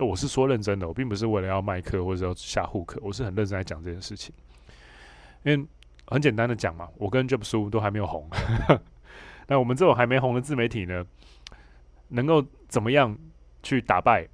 [0.00, 4.34] 我是说认真的，我并不是为了要卖课或者要下户课，我是很认真在讲这件事情，
[5.44, 5.66] 因为
[6.06, 8.28] 很简单的讲嘛，我跟 Job 苏都还没有红。
[9.46, 11.04] 那我们这种还没红的自媒体呢，
[12.08, 13.16] 能够怎么样
[13.62, 14.26] 去打败？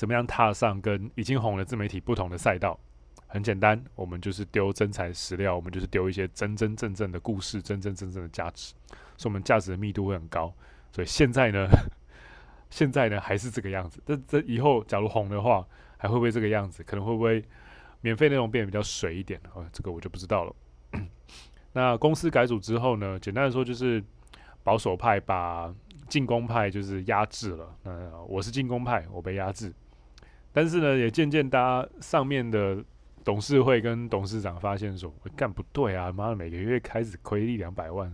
[0.00, 2.80] 怎么样踏上跟已经红的自媒体不同的赛道？
[3.26, 8.72] 很简单，我们就是丢真材实料，我们就是丢一些真真正正的故事，真真正正的价值，
[9.18, 10.50] 所以我们价值的密度会很高。
[10.90, 11.68] 所以现在呢，
[12.70, 14.02] 现在呢还是这个样子。
[14.06, 15.62] 这这以后假如红的话，
[15.98, 16.82] 还会不会这个样子？
[16.82, 17.44] 可能会不会
[18.00, 19.38] 免费内容变得比较水一点？
[19.52, 20.56] 哦，这个我就不知道了。
[21.74, 24.02] 那公司改组之后呢，简单的说就是
[24.64, 25.70] 保守派把
[26.08, 27.76] 进攻派就是压制了。
[27.82, 29.70] 那我是进攻派，我被压制。
[30.52, 32.84] 但是呢，也渐渐大家上面的
[33.24, 38.10] 董事会跟董事长发现说，干不对啊，妈的，每个月开始亏一两百万，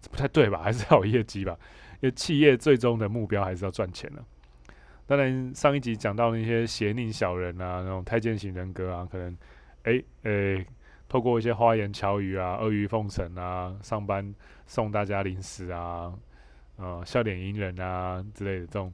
[0.00, 0.60] 这不太对吧？
[0.62, 1.56] 还是要有业绩吧？
[2.00, 4.24] 因为企业最终的目标还是要赚钱的。
[5.06, 9.36] 当然，上一集讲到那些邪佞小人啊，那种太监型人格啊，可能，
[9.82, 10.64] 哎、欸，呃、
[11.08, 14.34] 透过一些花言巧语啊、阿谀奉承啊、上班
[14.66, 16.12] 送大家零食啊、
[16.76, 18.92] 呃笑脸迎人啊之类的这种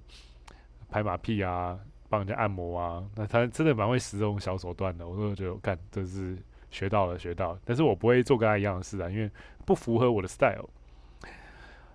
[0.89, 5.07] 拍马屁啊、帮人家按摩啊，那他真的蛮会使这种小手段的。
[5.07, 6.37] 我都觉得，干，这是
[6.71, 7.61] 学到了，学到了。
[7.65, 9.31] 但是我不会做跟他一样的事啊，因为
[9.65, 10.69] 不符合我的 style。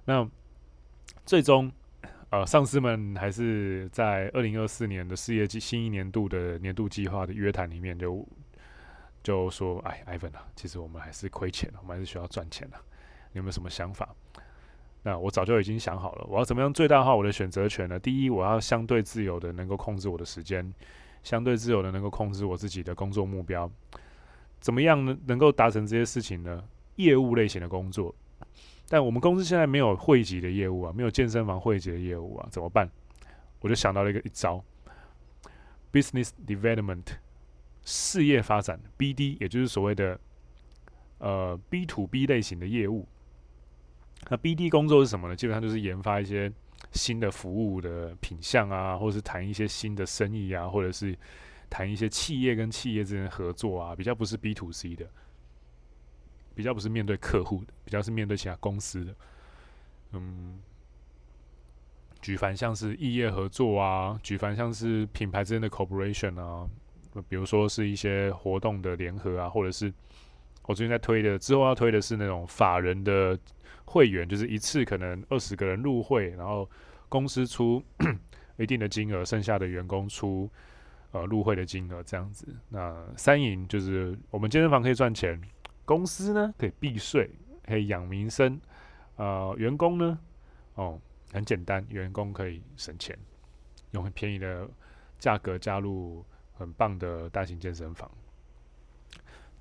[0.05, 0.27] 那
[1.25, 1.71] 最终，
[2.29, 8.27] 呃，上司们还是在二零二四年的事业季新一年度的年度计划的约谈里面就。
[9.23, 12.77] 就说：“哎，Ivan 啊，其实我们还是亏钱，我们还是需要赚钱的。
[13.31, 14.15] 你有没有什么想法？
[15.03, 17.99] 那我早就已经想好了，我要怎么样最大化我的选择权呢？
[17.99, 20.73] 第一，我要相对自由的能够控制我的时间，
[21.23, 23.69] 相对自由的能够控制我自己的工作目标。
[24.59, 25.17] 怎么样呢？
[25.25, 26.63] 能够达成这些事情呢？
[26.97, 28.13] 业务类型的工作，
[28.87, 32.87] 但我们公司现在没有汇集的业务啊，没有健身房汇集的业务啊，怎么办？
[33.59, 34.63] 我就想到了一个一招
[35.91, 37.05] ：business development。”
[37.83, 40.19] 事业发展 BD，也就是所谓的
[41.17, 43.07] 呃 B to B 类型的业务。
[44.29, 45.35] 那 BD 工作是什么呢？
[45.35, 46.51] 基本上就是研发一些
[46.91, 51.17] 新的服务的品项啊，或者是谈一些新的生意啊，或者是
[51.69, 55.05] 谈一些企业跟企业之间的合作啊，比较不是 B to C 的，
[56.55, 59.15] 比较不是面对客户的，比较是面对其他公司的。
[60.13, 60.59] 嗯，
[62.21, 66.69] 举凡像是异业合作啊，举凡像是品牌之间的 cooperation 啊。
[67.27, 69.93] 比如说是一些活动的联合啊，或者是
[70.63, 73.37] 我最近在推的，之后要推的是那种法人的
[73.91, 76.69] 会员，就是一次可能二十个人入会，然后
[77.09, 77.83] 公司出
[78.57, 80.49] 一定的金额，剩下的员工出
[81.11, 82.47] 呃入会的金额这样子。
[82.69, 85.39] 那三赢就是我们健身房可以赚钱，
[85.83, 87.29] 公司呢可以避税，
[87.65, 88.59] 可以养民生，
[89.17, 90.17] 呃，员工呢
[90.75, 90.99] 哦
[91.33, 93.17] 很简单，员工可以省钱，
[93.91, 94.69] 用很便宜的
[95.19, 96.25] 价格加入。
[96.53, 98.11] 很棒的大型健身房，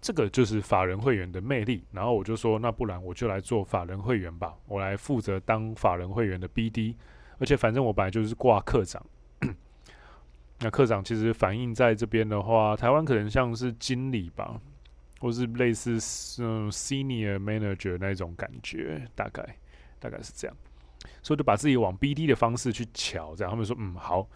[0.00, 1.84] 这个就是法人会员的魅力。
[1.92, 6.94] 然后我就说，那不然我就来做法人会员吧，我来负责当法人会员的 BD。
[7.38, 9.04] 而且反正我本来就是挂课长，
[10.60, 14.60] 那课长其实反映在这边的话，台湾可能像是经理吧，
[15.20, 15.92] 或是类似
[16.42, 19.56] 嗯 senior manager 那种感觉，大概
[19.98, 20.56] 大概是这样。
[21.22, 24.28] 所以就把自己往 BD 的方式去瞧，这样他们说嗯好，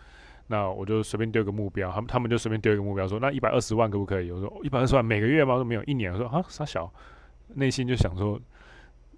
[0.46, 4.30] 那我就随便丢个目标，他们他们就随便丢一个目标说那一百二十万可不可以？
[4.30, 5.54] 我说一百二十万每个月吗？
[5.54, 6.12] 我说没有，一年。
[6.12, 6.92] 我说啊傻小，
[7.54, 8.40] 内心就想说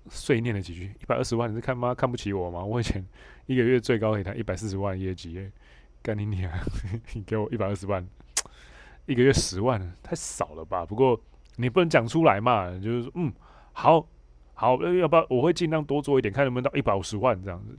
[0.09, 2.65] 碎念了几句，一百二十万你是看妈看不起我吗？
[2.65, 3.05] 我以前
[3.47, 5.51] 一个月最高可以谈一百四十万业绩。
[6.03, 6.49] 干你娘！
[7.15, 8.07] 你给我一百二十万，
[9.07, 10.87] 一个月十万，太少了吧？
[10.87, 11.21] 不过
[11.57, 13.33] 你不能讲出来嘛，就是，嗯，
[13.73, 14.07] 好，
[14.55, 15.27] 好，要不要？
[15.29, 17.77] 我会尽量多做一点，看能不能到一百五十万这样子。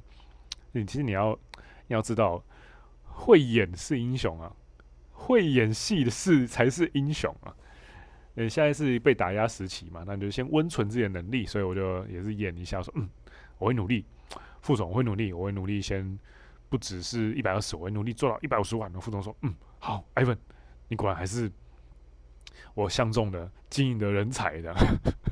[0.74, 1.32] 你其实你要
[1.88, 2.44] 你要知道，
[3.18, 4.56] 会演是英雄啊，
[5.12, 7.54] 会演戏的是才是英雄啊。
[8.36, 11.46] 你现在是被打压时期嘛，那就先温存自己的能力。
[11.46, 13.10] 所以我就也是演一下，说，嗯，
[13.58, 14.06] 我会努力，
[14.62, 16.18] 副总，我会努力，我会努力先。
[16.70, 18.92] 不只是一百二十，我会努力做到一百五十万。
[19.00, 20.36] 副总说：“嗯，好，Ivan，
[20.90, 21.50] 你果然还是
[22.74, 24.74] 我相中的经营的人才的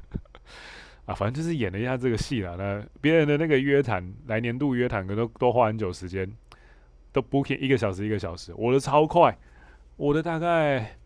[1.05, 1.13] 啊！
[1.13, 2.55] 反正就是演了一下这个戏了。
[2.55, 6.25] 那别人的那个约谈，来年度约谈，可都都花很久时间，
[7.15, 9.37] 都 booking 一个小时一个小时，我的超快，
[9.95, 10.97] 我的大概。”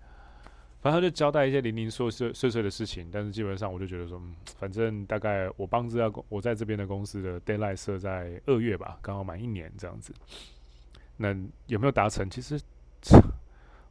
[0.81, 10.13] 反正就交代一些零零碎碎碎碎的事情，但是基本上我就觉得说，嗯，反正大概我帮这家，我在这边的公司的 deadline 设在二月吧，刚好满一年这样子。
[11.17, 11.35] 那
[11.67, 12.29] 有没有达成？
[12.29, 12.57] 其实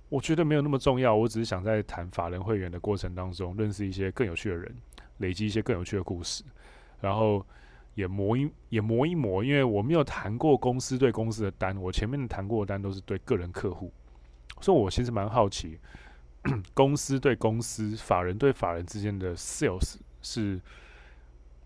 [0.09, 4.75] 我觉得没有那么重要，我只是想在谈法人会员的过程当中，认识一些更有趣的人，
[5.19, 6.43] 累积一些更有趣的故事，
[7.03, 7.45] 然后
[7.99, 13.93] 也磨一也磨一磨，因为我没有谈过公司对公司的单，我前面谈过的单都是对个人客户，
[14.61, 15.81] 所以我其实蛮好奇。
[16.75, 20.61] 公司对公司、法人对法人之间的 sales 是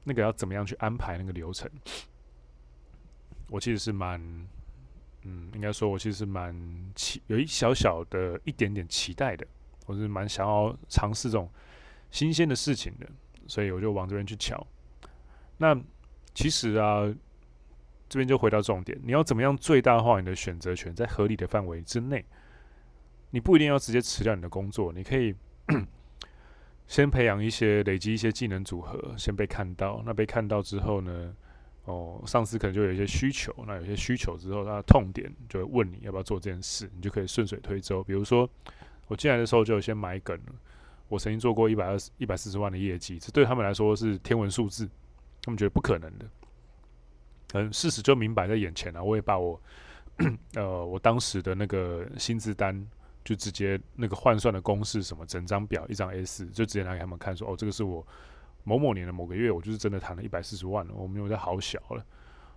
[0.04, 1.70] 那个要怎么样去安排那个流程？
[3.50, 4.18] 我其实是蛮，
[5.24, 6.56] 嗯，应该说，我其实是蛮
[6.94, 9.46] 期有一小小的一点点期待的，
[9.84, 11.46] 我是蛮想要尝试这种
[12.10, 13.06] 新鲜的事情的，
[13.46, 14.66] 所以我就往这边去瞧。
[15.58, 15.78] 那
[16.34, 17.02] 其实啊，
[18.08, 22.24] 这边就回到重点，你要怎么样最大化你的选择权，在合理的范围之内。
[23.30, 25.34] 你不一定要直接辞掉你的工作，你可以
[26.86, 30.02] 先培养一些、累积一些技能组合，先被看到。
[30.04, 31.34] 那被看到之后呢？
[31.84, 33.52] 哦，上司可能就有一些需求。
[33.66, 38.04] 那有些需求之后，他的痛点就会问你要不要做这件事，你就可以顺水推舟。
[38.04, 38.48] 比如说，
[39.08, 40.38] 我进来的时候就有先买梗。
[41.08, 44.88] 我曾经做过一百二十一百四十万的业绩，这对他们来说是天文数字，
[45.42, 46.26] 他们觉得不可能的。
[47.54, 49.02] 嗯，事实就明摆在眼前了。
[49.02, 49.60] 我也把我
[50.54, 52.86] 呃我当时的那个薪资单。
[53.24, 58.04] 就直接那个换算的公式什么，整张表一张 A4，就直接拿给他们看说，哦，这个是我
[58.64, 62.04] 某某年的某个月，我就是真的谈了一百四十万了，我没有在好小了。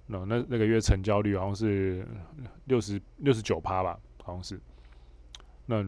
[0.07, 2.03] 那那那个月成交率好像是
[2.63, 4.59] 六十六十九趴吧，好像是。
[5.67, 5.85] 那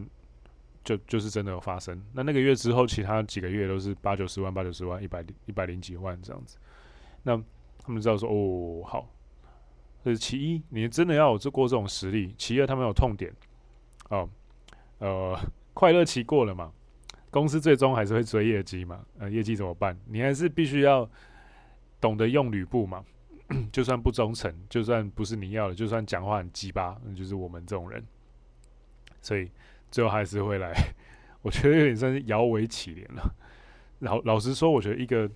[0.84, 2.00] 就就是真的有发生。
[2.12, 6.56] 那那个月之后，其他几个月都是八九十万、八九十万、一百一百零几万这样子。
[7.22, 7.36] 那
[7.78, 9.08] 他们知道说哦，好，
[10.04, 13.32] 这是其一，你真的要有这过这种实力；其二，他们有痛点
[14.10, 14.28] 哦。
[14.98, 15.38] 呃，
[15.74, 16.72] 快乐期过了嘛，
[17.30, 19.04] 公司最终还是会追业绩嘛。
[19.18, 19.96] 呃，业绩怎么办？
[20.06, 21.08] 你还是必须要
[22.00, 23.04] 懂得用吕布嘛。
[23.72, 28.04] 就算不忠诚，就算不是你要的，就算讲话很鸡巴，就是我们这种人。
[29.22, 29.50] 所以
[29.90, 30.74] 最后还是会来。
[31.40, 33.34] 我觉得有点算是摇尾乞怜了。
[34.00, 35.30] 老老实说，我觉得一个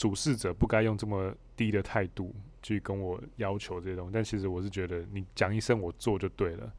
[0.00, 4.12] 主事者不该用这么低的态度去跟我要求这些东西。
[4.14, 6.72] 但其实我是觉得，你讲一声，我做就对了。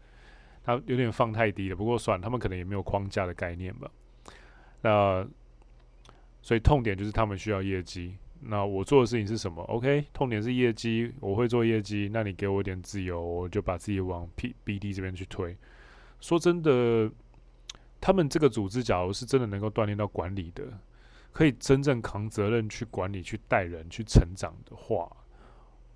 [0.64, 3.92] 他有点放太低了，不过算，他们可能也没有框架的概念吧。
[4.82, 5.24] 那
[6.42, 8.16] 所以痛点就是他们需要业绩。
[8.40, 12.10] 那我做的事情是什么？OK，痛点是业绩，我会做业绩。
[12.12, 15.56] 那你给我一点自由，我就把自己往 P BD 这边去推。
[16.20, 17.12] 说真的，
[18.00, 20.64] 他们这个组织，假如是真的能够锻炼到管理的，
[21.32, 25.10] 可以真正扛责任去管理、去带人、去成长的话，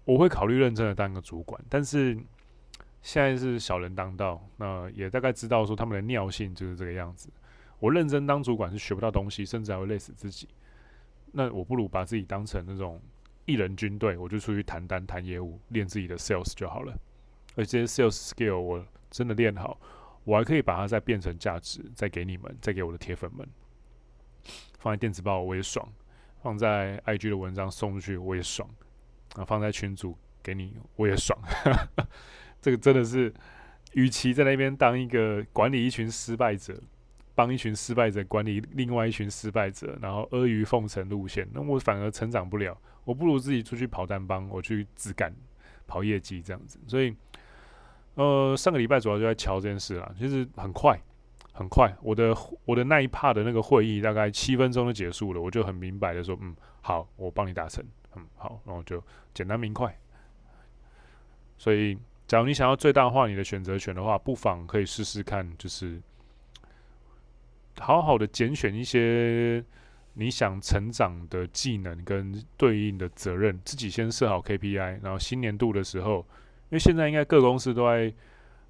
[0.04, 1.64] 我会考虑认真的当个主管。
[1.70, 2.18] 但是。
[3.08, 7.30] 现在是小人当道，那也大概知道说他们的尿性就是这个样子。
[7.78, 10.50] 我认真当主管是学不到东西，甚至还会累死自己。
[11.32, 13.00] 那我不如把自己当成那种
[13.46, 16.98] 一人军队，我就出去谈单、谈业务，练自己的 sales 就好了。
[17.56, 19.80] 而这些 sales skill 我真的练好，
[20.24, 23.48] 我还可以把它再变成价值，再给你们，再给我的铁粉们。
[24.86, 25.84] 放在电子报我也爽，
[26.44, 28.70] 放在 IG 的文章送出去我也爽，
[29.34, 31.36] 啊，放在群组给你我也爽。
[32.62, 33.34] 这个真的是，
[33.94, 36.80] 与其在那边当一个管理一群失败者，
[37.34, 42.80] 帮一群失败者管理另外一群失败者，然后阿谀奉承路线，那我反而成长不了。
[43.06, 45.34] 我不如自己出去跑单帮，我去自干
[45.88, 46.78] 跑业绩这样子。
[46.86, 47.12] 所以，
[48.14, 51.02] 呃，上个礼拜主要就在瞧这件事啦，其实很快，
[51.58, 52.36] 很快，我的
[52.66, 57.82] 我的那一帕的那个会议大概七分钟就结束了，我就很明白的说，嗯，好，我帮你达成，
[58.16, 59.02] 嗯，好，然后就
[59.34, 59.98] 简单明快。
[61.58, 61.98] 所以，
[62.28, 66.02] 假如你想要最大化你的选择权的话，不妨可以试试看，就是
[67.80, 69.64] 好好的拣选一些
[70.14, 76.26] 你想成长的技能跟对应的责任，自己先设好 KPI，然后新年度的时候。
[76.72, 78.12] 因为现在应该各公司都在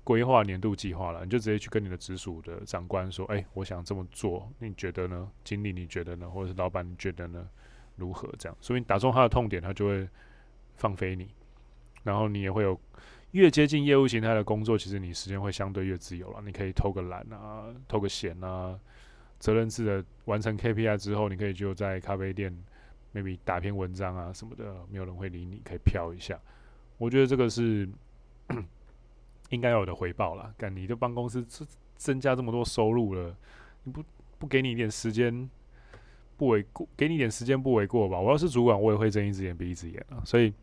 [0.06, 5.30] 规划年度计划了，你就直接去跟你的直属的长官说：“哎，我想这么做，你觉得呢？
[5.43, 6.30] 经理你觉得呢？
[6.30, 7.49] 或者是老板你觉得呢？
[7.95, 8.32] 如何？
[8.38, 10.08] 这样，所以你打中他的痛点，他就会
[10.76, 11.34] 放飞你，
[12.03, 12.80] 然后你也会有
[13.32, 16.41] 越接近业务形态的工作，其实你时间会相对越自由了。
[16.45, 18.80] 你可以偷个懒啊，偷个闲啊，
[19.39, 22.56] 责任制的完成 KPI 之后，你可以就在咖啡店
[23.12, 26.39] maybe 打篇文章啊什么的，没有人会理你，可以飘一下。”
[26.97, 27.89] 我觉得这个是
[29.50, 30.54] 应该有的回报了。
[30.58, 33.36] 干，你就帮公司增增加这么多收入了，
[33.84, 34.04] 你不
[34.38, 35.50] 不给你一点时间，
[36.38, 38.20] 不为过，给你一点时间不为过吧？
[38.20, 40.22] 我要是主管，我也会睁一只眼闭一只眼啊。
[40.26, 40.54] 所以，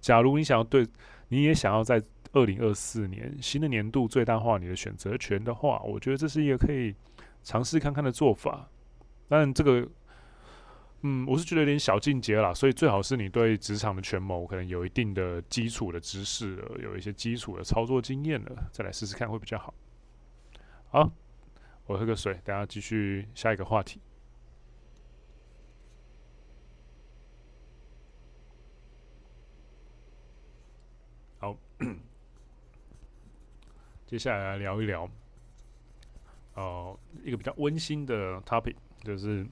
[0.00, 0.86] 假如你想要对，
[1.28, 6.94] 你也想要在二零二四年新的年度最大化你的选择权的话，我觉得这是一个可以
[7.42, 8.68] 尝试看看的做法。
[9.28, 9.88] 但这个。
[11.02, 19.72] 嗯，我是觉得有点小进阶啦，所以最好是你对职场的权谋可能有一定的基础的知识，有一些基础的操作经验了，再来试试看会比较好。
[20.90, 21.10] 好，
[21.86, 23.98] 我喝个水，等下继续下一个话题。
[31.38, 31.56] 好，
[34.04, 35.04] 接下来来聊一聊，
[36.56, 39.46] 哦、呃，一个比较温馨的 topic，就是。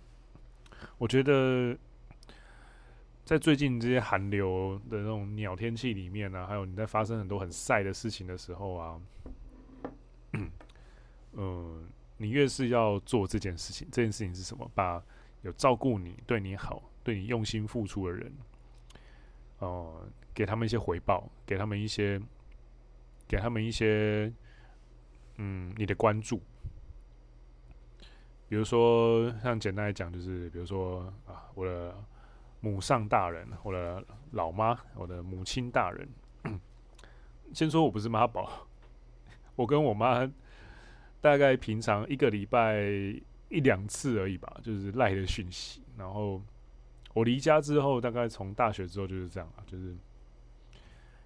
[0.99, 1.76] 我觉得，
[3.24, 9.01] 在最近这些寒流的那种鸟天气里面呢、啊，还有你在发生很多很晒的事情的时候啊，
[10.33, 14.70] 嗯、 你越是要做这件事情，这件事情是什么？
[14.74, 15.03] 把
[15.43, 18.33] 有照顾你、对你好、对你用心付出的人，
[19.59, 20.03] 哦、
[20.35, 22.20] 给他们一些回报，给他们一些，
[23.29, 24.33] 给他们一些，
[25.37, 26.43] 嗯，你的关注。
[28.49, 31.94] 比如说，像简单来讲，就是比如说啊，我的
[32.61, 36.09] 母上大人，我的老妈，我的母亲大人。
[37.53, 38.66] 先说我不是妈宝，
[39.55, 40.26] 我跟我妈
[41.20, 42.80] 大概平常一个礼拜
[43.51, 45.82] 一两次而已吧，就是赖的讯息。
[45.99, 46.42] 然后
[47.12, 49.94] 我离家之后，大概从大学之后就是这样啊，就是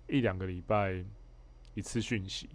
[0.09, 1.05] 一两个礼拜
[1.75, 2.51] 一次讯息，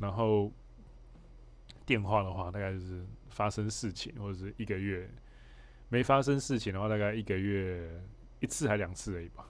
[0.00, 0.52] 然后。
[1.86, 5.08] 电话的话，大概就是发生事情，或者是一个月
[5.88, 8.02] 没发生事情的话，大概一个月
[8.40, 9.46] 一次还两次而已吧。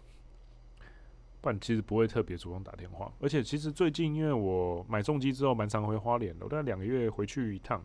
[1.40, 3.12] 不然其实不会特别主动打电话。
[3.20, 7.84] 而且其实最近因为我买重机之后，蛮常回花莲的，我大概两个月回去一趟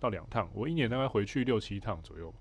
[0.00, 2.34] 到两趟，我一年大概回去六七趟左右。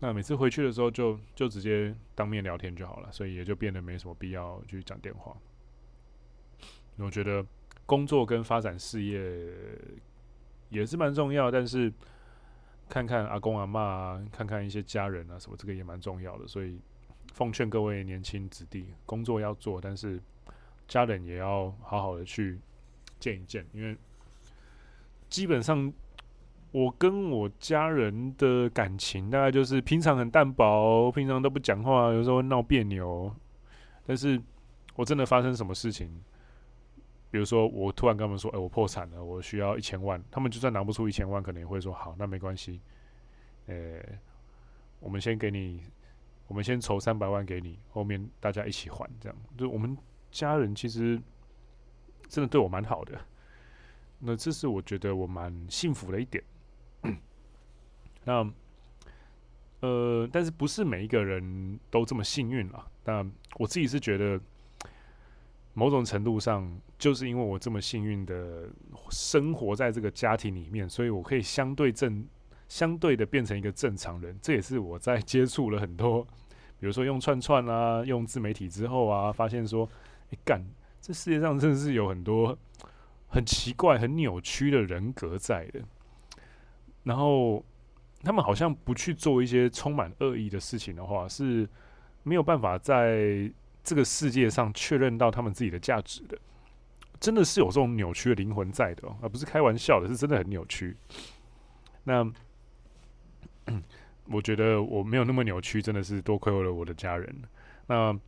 [0.00, 5.36] 那每次回去的时候就，就就直接当面聊天就好了，所以也就变得没什么必要去讲电话。
[6.96, 7.46] 我觉得。
[7.88, 9.18] 工作跟发展事业
[10.68, 11.90] 也是蛮重要，但是
[12.86, 16.46] 看看阿公阿嬷啊，看看一些家人啊什么，这个也蛮重要的。
[16.46, 16.78] 所以
[17.32, 20.20] 奉劝各位年轻子弟，工作要做，但是
[20.86, 22.60] 家人也要好好的去
[23.18, 23.96] 见一见，因为
[25.30, 25.90] 基本上
[26.70, 33.34] 我跟我家人的感情大概就是平常很淡薄，平常都不讲话，有时候闹别扭，
[34.04, 34.38] 但是
[34.94, 36.22] 我真的发生什么事情。
[37.30, 42.80] 比如说，我突然跟他们说：“哎、我破产了，我需要一千万。”他们就算拿不出一千万，可能也会说：“好，那没关系。”
[43.68, 44.00] 呃，
[44.98, 45.82] 我们先给你，
[46.46, 49.06] 我们先筹三百万给你，后面大家一起还。
[49.20, 49.96] 这样，就我们
[50.30, 51.20] 家人其实
[52.28, 53.20] 真的对我蛮好的。
[54.18, 56.42] 那这是我觉得我蛮幸福的一点。
[58.24, 58.50] 那
[59.80, 62.86] 呃，但是不是每一个人都这么幸运啊？
[63.04, 64.40] 但我自己是觉得。
[65.74, 66.68] 某种程度上，
[66.98, 68.68] 就是因为我这么幸运的
[69.10, 72.26] 生活在这个家庭里面，所以我可以相对正、
[72.68, 74.36] 相对的变成一个正常人。
[74.42, 76.22] 这也是我在接触了很多，
[76.80, 79.88] 比如说用串串啊，用自媒体之后啊，发现说，
[80.30, 80.60] 哎干，
[81.00, 82.58] 这世界上真的是有很多
[83.28, 85.80] 很奇怪、很扭曲的人格在的。
[87.04, 87.64] 然后
[88.22, 91.68] 他们好像不去做一些充满恶意的事情的话，是
[92.22, 93.50] 没有办法在。
[93.84, 96.36] 这个世界上确认到他们自己的价值的，
[97.20, 100.96] 真的是有这种扭曲的灵魂在的，而不是开玩笑的，是真的很扭曲。
[102.04, 102.24] 那
[104.30, 107.34] 我觉得我没有那么扭曲，真的是多亏了我的家人。
[107.86, 108.18] 那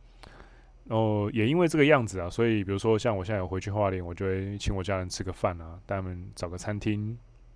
[0.85, 7.01] 哦也因为这个样子啊，所以比如说像我现在有回去花莲，我就会请我家人吃个饭啊，带他们找个餐厅，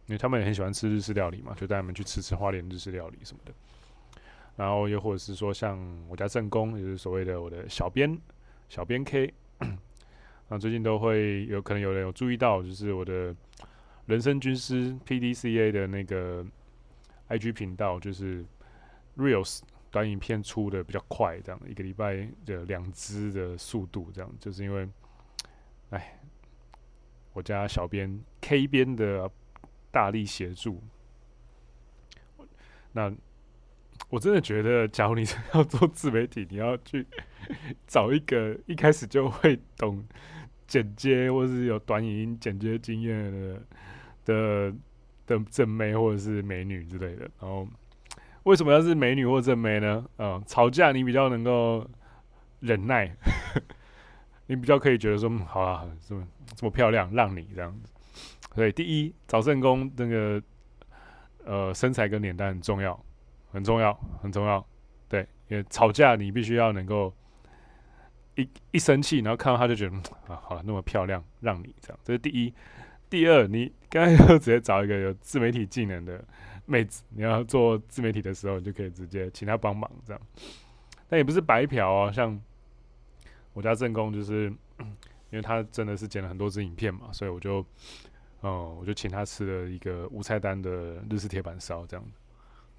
[0.05, 3.51] 因为他们也很喜欢吃日式料理嘛，就带他们去吃吃花莲日式料理什么的。
[4.55, 5.77] 然后又或者是说像
[6.07, 8.17] 我家正宫，就是所谓的我的小编
[8.69, 9.33] 小编 K，
[10.49, 13.35] 啊，最近都会有可能有人有注意到，就是我的
[14.05, 16.45] 人生军师 PDCA 的那个
[17.29, 18.45] IG 频道，就是
[19.17, 19.61] Reels。
[19.91, 24.85] 短影片出的比较快，这样一个礼拜的两支的速度，这样就是因为，
[25.91, 26.19] 哎，
[27.31, 29.31] 我家小编 K 编的
[29.91, 30.83] 大力协助。
[32.91, 33.09] 那
[34.09, 37.05] 我真的觉得，假如你要做自媒体，你要去
[37.87, 40.05] 找一个一开始就会懂
[40.67, 43.61] 剪接，或是有短影音剪接经验的
[44.25, 44.73] 的
[45.25, 47.67] 的正妹或者是美女之类的，然后。
[48.43, 50.05] 为什么要是美女或正妹呢？
[50.19, 51.83] 嗯，吵架你比较能够
[52.59, 53.11] 忍耐，
[54.45, 57.91] 你比较可以觉得说，嗯好啊，这么这么漂亮，让你这样子。
[58.53, 60.39] 所以第一，找正宫那个
[61.43, 63.03] 呃身材跟脸蛋很重要，
[63.55, 64.63] 很重要，很重要。
[65.09, 67.11] 对，因为吵架你必须要能够
[68.35, 69.95] 一一生气，然后看到他就觉得
[70.27, 71.99] 啊，好，那么漂亮，让你这样。
[72.03, 72.53] 这是第一。
[73.09, 76.23] 第二，你刚才 就直接找一个有自媒体技能的。
[76.67, 80.21] 妹子，你要做自媒体的时候，你就可以直接请他帮忙，这样。
[81.07, 82.41] 但也不是白嫖哦，像
[83.53, 84.51] 我家正宫，就是
[85.29, 87.63] 因为他真的是剪了很多支影片嘛，所以我就，
[88.41, 92.03] 哦，我就请他吃了一个无菜单的日式铁板烧，这样。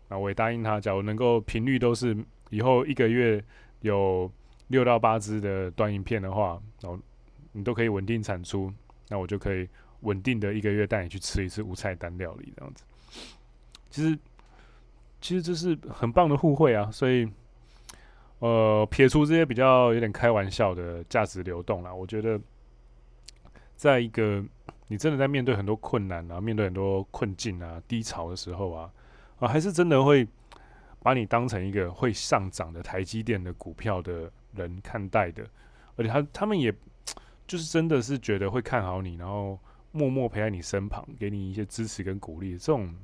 [0.09, 2.17] 那我也答应他，假如能够频率都是
[2.51, 3.43] 以后一个月
[3.81, 4.31] 有
[4.69, 6.99] 六到八支的短影片的话，然后
[7.53, 8.73] 你都可以稳定产出，
[9.09, 9.69] 那我就可以
[10.01, 12.85] 稳定的一个月带你去吃一次无菜单料理，这样子。
[13.91, 14.19] 其实，
[15.21, 16.91] 其实这是很棒的互惠啊！
[16.91, 17.27] 所以，
[18.41, 22.39] 呃，撇除这些比较有点开玩笑的价值流动啦，我觉得，
[23.75, 24.45] 在一个
[24.89, 28.91] 你真的在面对很多困难啊、面对很多困境啊、低潮的时候啊，
[29.39, 30.27] 啊，还是真的会
[31.01, 35.45] 把你当成一个会上涨的台积电的股票的人看待的，
[35.97, 36.73] 而且他他们也
[37.47, 39.59] 就是真的是觉得会看好你，然后
[39.93, 42.95] 默默陪在你身旁，给你一些支持跟鼓励，这种。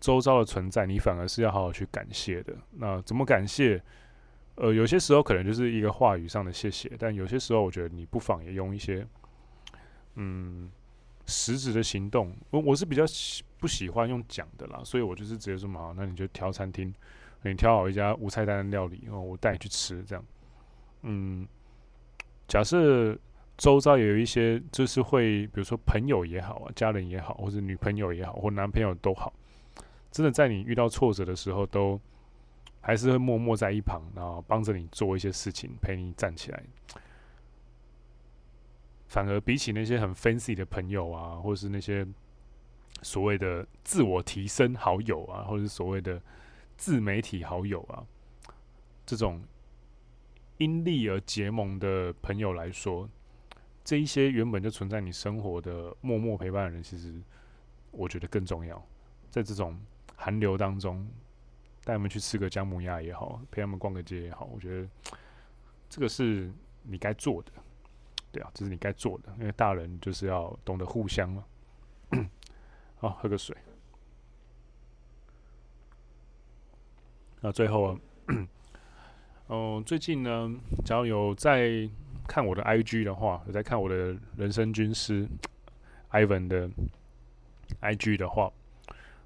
[0.00, 2.54] 周遭的存在，你反而是要好好去感谢的。
[2.76, 3.82] 那怎么感谢？
[4.54, 9.04] 呃，有些时候可能就是一个话语上的谢谢，但有些时候我觉得你不妨也用一些，
[10.14, 10.70] 嗯，
[11.26, 12.32] 实质的行动。
[12.50, 16.94] 我我是比较喜不喜欢用讲的啦，所以我就是直接说嘛，那你就挑餐厅，
[17.42, 20.24] 你挑好一家无菜单的料理，然后我带你去吃，这样。
[21.02, 21.46] 嗯，
[22.46, 23.16] 假设
[23.56, 29.32] 周遭有一些，就是会，比如说朋友也好啊，家人也好，或者女朋友也好，或男朋友都好。
[30.10, 32.00] 真的在你遇到挫折的时候，都
[32.80, 36.62] 还是会默默在一旁，然后帮着你做一些事情，陪你站起来。
[39.08, 42.06] 反而比起那些很 fancy 的朋友啊，或是那些
[43.02, 46.20] 所谓的自我提升好友啊，或者是所谓的
[46.76, 48.04] 自媒体好友啊，
[49.06, 49.42] 这种
[50.56, 53.08] 因利而结盟的朋友来说，
[53.84, 57.14] 这一些原本就存在你生活的默默陪伴的人，其实
[57.90, 58.84] 我觉得更重要。
[59.30, 59.78] 在这种
[60.16, 61.08] 寒流当中，
[61.84, 64.88] 带他们去吃个姜母鸭也好，陪他们逛个街也好，我觉得
[65.88, 67.52] 这个是你该做的，
[68.32, 71.44] 对啊，这是你该做的，因为大人就是要懂得互相嘛。
[73.00, 73.56] 好，喝个水。
[77.40, 78.00] 那最后啊，
[79.48, 80.52] 嗯， 最近呢，
[80.84, 81.88] 只要有在
[82.26, 85.28] 看我的 IG 的话，有在看我的人生军师
[86.10, 86.68] Ivan 的
[87.80, 88.52] IG 的话。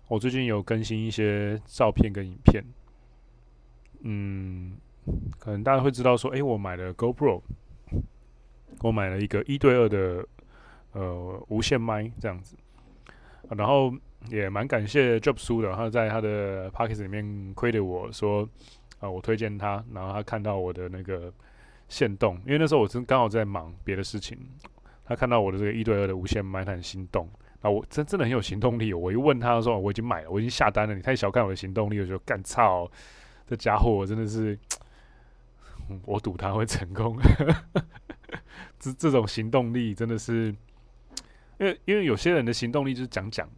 [0.08, 2.62] 我最近有更新一些照片跟影片，
[4.02, 4.76] 嗯，
[5.38, 7.40] 可能大家会知道说，诶、我买了 GoPro，
[8.80, 10.26] 我买了一个一对二的
[10.92, 12.54] 呃无线麦这样子，
[13.50, 13.92] 然后
[14.28, 18.48] 也蛮感谢 Job 叔的，他在他的 Podcast 里面亏的我说，
[19.00, 21.32] 啊，我推荐他，然后他看到我的那个
[21.88, 24.38] 限动，因为那时候我真刚好在忙别的事情，
[25.04, 27.28] 他看到我的这个一对二的无线麦，他很心动。
[27.60, 28.92] 啊，我真真的很有行动力。
[28.92, 30.94] 我一问他说，我已经买了，我已经下单了。
[30.96, 32.90] 你太小看我的行动力，我就干操，
[33.46, 34.58] 这家伙我真的是，
[36.04, 37.16] 我赌他会成功。
[38.80, 40.52] 这这种行动力真的是，
[41.58, 43.48] 因为因为有些人的行动力就是讲讲，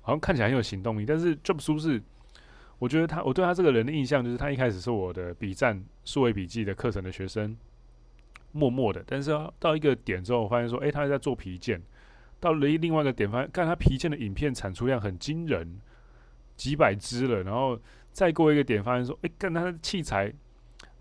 [0.00, 2.02] 好像看起来很有行动力，但是 Job 叔是，
[2.78, 7.56] 我觉得他，我对他这个人的印象就是，他一开始是我的笔战数位笔记的课程的学生，
[8.52, 11.82] 默默的，但是到一个点之后，我发现说，哎，他在做皮件。
[12.38, 15.80] 到了另外一个点，发现看他皮件的影片产出量很惊人，
[16.54, 17.42] 几百支了。
[17.42, 17.80] 然后
[18.12, 20.30] 再过一个点，发现说，哎，看他的器材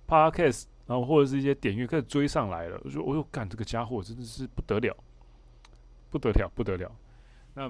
[0.08, 4.96] ，Podcast 然后或者是一些点阅开始追上来了，我说我又干这个家伙真的是不得了，
[6.16, 6.90] 不得了，不得了。
[7.54, 7.70] 那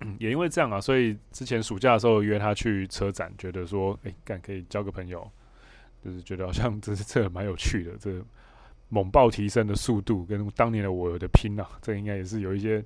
[0.18, 5.30] 也因为这样啊，所以之前暑假的时候约他去车展，觉得说，哎，干可以交个朋友，
[6.02, 8.24] 就是觉得好像这是这蛮有趣的，这
[8.88, 12.82] 猛爆提升的速度跟当年的我有的拼啊，这应该也是有一些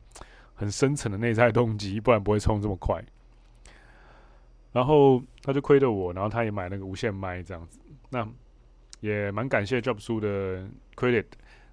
[0.55, 3.01] 很深层的内在动机，不然不会冲这么快。
[4.73, 8.29] 然后他就亏了我，然后他也买那个无线麦这样子，那
[9.01, 11.27] 也蛮感谢 Job 叔的 credit。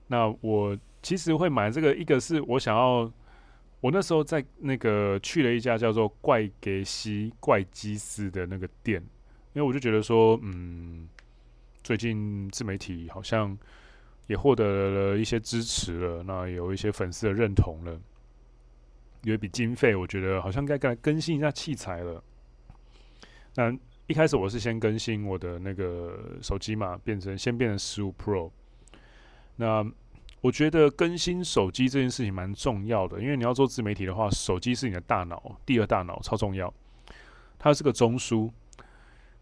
[0.08, 3.12] 那我其实会买这个，一个是我想要，
[3.82, 9.02] 我那时候在那个去了一家叫做怪给西怪基斯的那个店，
[9.54, 11.08] 因为我就觉得说，嗯，
[11.84, 13.58] 最近自媒体好像
[14.28, 18.00] 也获得了一些支持了，那有一些粉丝的认同了，
[19.24, 22.24] 有一笔经费，我觉得好像该该更新一下器材了。
[23.56, 23.76] 那
[24.08, 28.50] 一开始我是先更新我的那个手机嘛，变成先变成十五 Pro。
[29.58, 29.86] 那
[30.40, 36.74] 我觉得更新手机这件事情蛮重要的，因为你要做自媒体的话，手机是你的大脑，第二大脑超重要。
[37.60, 38.50] 它是个中枢，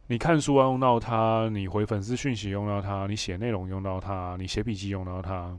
[0.07, 5.55] 你看书要用到它，你回粉丝讯息用到它，你写内容用到它，你写笔记用到它，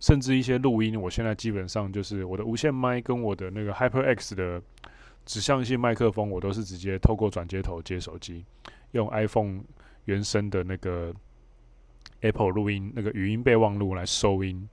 [0.00, 4.62] 甚至一些录音，我现在基本上就是我的无线麦跟我的那个 HyperX 的。
[5.26, 8.46] 指向性麦克风，我都是直接透过转接头接手机，
[8.92, 9.60] 用 iPhone
[10.06, 11.14] 原生的那个
[12.20, 14.68] Apple 录音那个语音备忘录来收音，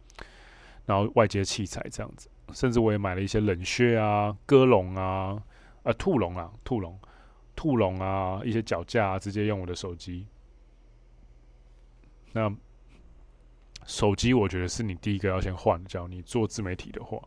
[0.85, 2.29] 然后外接器材这样子。
[2.53, 5.41] 甚至我也买了一些冷靴啊、鸽笼啊、
[5.83, 6.97] 啊兔笼啊、兔笼、
[7.55, 10.27] 兔笼啊一些脚架啊，直接用我的手机。
[12.33, 12.53] 那
[13.85, 17.19] 手机我觉得是你第一个要先换，只要你做自媒体的话。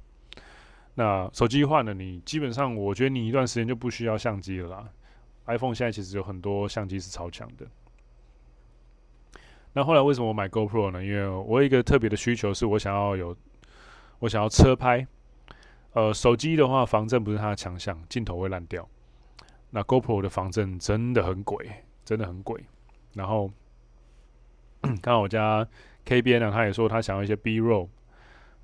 [0.94, 4.88] 那手机换了，你基本上我觉得你一段时间就不需要相机了啦。
[5.46, 7.66] iPhone 现在其实有很多相机是超强的。
[9.72, 11.04] 那后来为什么我买 GoPro 呢？
[11.04, 13.36] 因为我有一个特别的需求，是我想要有，
[14.18, 15.06] 我想要车拍。
[15.92, 18.88] 呃，手机的话防震不是它的强项，镜头会烂掉。
[19.70, 21.68] 那 GoPro 的防震真的很鬼，
[22.04, 22.64] 真的很鬼。
[23.14, 23.50] 然后
[25.00, 25.66] 刚好我家
[26.04, 27.88] K 编呢，他也说他想要一些 B roll。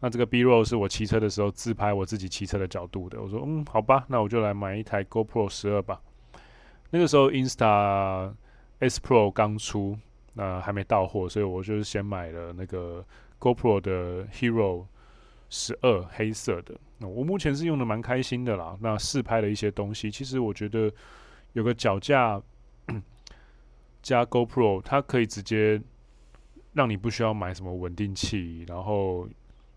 [0.00, 3.22] 那这个 B-roll 是我骑车的时候自拍我自己骑车的角度的。
[3.22, 5.98] 我说，嗯，好吧，那我就来买一台 GoPro 十二吧。
[6.90, 8.34] 那个时候 Insta
[8.80, 9.96] S Pro 刚出，
[10.34, 13.04] 那还没到货，所以我就是先买了那个
[13.40, 14.86] GoPro 的 Hero
[15.48, 16.74] 十二黑色的。
[16.98, 18.76] 那我目前是用的蛮开心的啦。
[18.80, 20.92] 那试拍了一些东西，其实我觉得
[21.52, 22.40] 有个脚架
[24.02, 25.80] 加 GoPro，它可以直接
[26.72, 29.28] 让你不需要买什么稳定器，然后。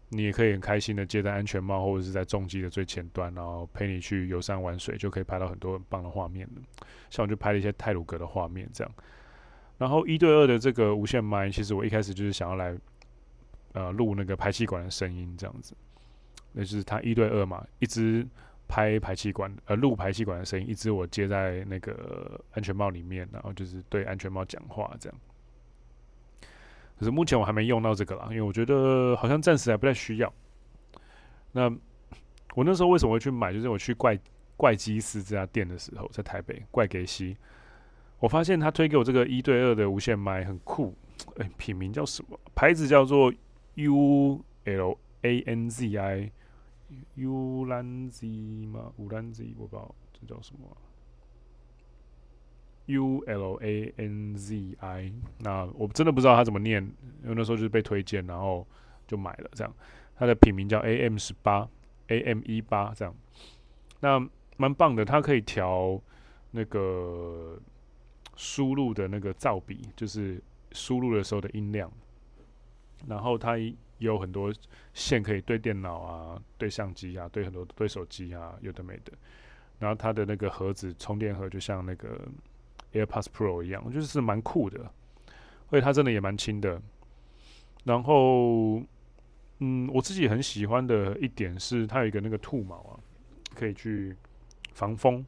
[0.10, 6.62] 你也可以很开心的接在安全帽或者是在重机的最前端，然后陪你去游山玩水，就可以拍到很多很棒的画面了。
[7.10, 8.94] 像我就拍了一些泰鲁阁的画面这样。
[9.78, 12.78] 然后一对二的这个无线麦，其实我一开始就是想要来
[13.74, 15.76] 呃录那个排气管的声音这样子。
[16.52, 18.28] 那就是它一对二嘛，一支
[18.68, 25.20] 拍排气管呃录排气管的声音，一支我接在那个安全帽里面，然后就是对安全帽讲话这样。
[26.98, 30.34] 可是目前我还没用到这个啦，因为我觉得好像暂时还不太需要。
[31.52, 31.70] 那
[32.56, 33.54] 我那时候为什么会去买？
[33.54, 34.18] 就是我去怪
[34.56, 37.38] 怪基斯这家店的时候，在台北怪给西，
[38.20, 40.96] 我发现他推给我这个一对二的无线麦很酷。
[41.38, 42.40] 哎、品名叫什么？
[42.56, 43.34] 牌子叫做
[43.76, 46.32] U L A N Z I
[47.16, 48.28] U L A N Z
[48.68, 50.78] 吗？U L Z 我不知道这叫什么、
[52.86, 56.84] U L A N Z I，那我真的不知道它怎么念，
[57.24, 58.66] 因为那时候就是被推荐，然后
[59.08, 59.74] 就买了这样。
[60.16, 61.68] 它的品名叫 A M 十八
[62.08, 63.14] ，A M 一八这样。
[64.00, 64.20] 那
[64.58, 66.00] 蛮棒的，它可以调
[66.52, 67.60] 那个
[68.38, 71.92] 输入的那个噪比，就是输入的时候的音量。
[73.06, 73.58] 然后它
[73.98, 74.54] 有很多
[74.94, 79.12] 线可以对电脑啊、对相机啊、对很多对手机啊，有的没的。
[79.80, 82.26] 然后它的那个盒子充电盒就像那个。
[82.94, 84.80] AirPods Pro 一样，我觉得是蛮酷的，
[85.70, 86.82] 而且它真的也蛮轻的。
[87.84, 88.82] 然后，
[89.60, 93.00] 嗯，我自己很喜欢的一点是，它有一个那个兔毛啊，
[93.54, 94.16] 可以去
[94.72, 95.24] 防风、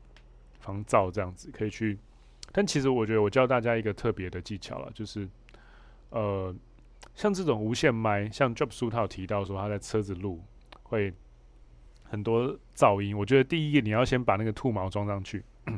[0.58, 2.00] 防噪这样子，可以去。
[2.52, 5.28] 但其实我觉得，我教大家一个特别的技巧了，就是，
[6.10, 6.54] 呃，
[7.16, 10.44] 像这种无线麦，像 Job 叔他有提到说他在车子录
[10.84, 11.14] 会
[12.04, 13.18] 很多噪音。
[13.18, 15.44] 我觉得第一个你要先把那个兔毛装上去。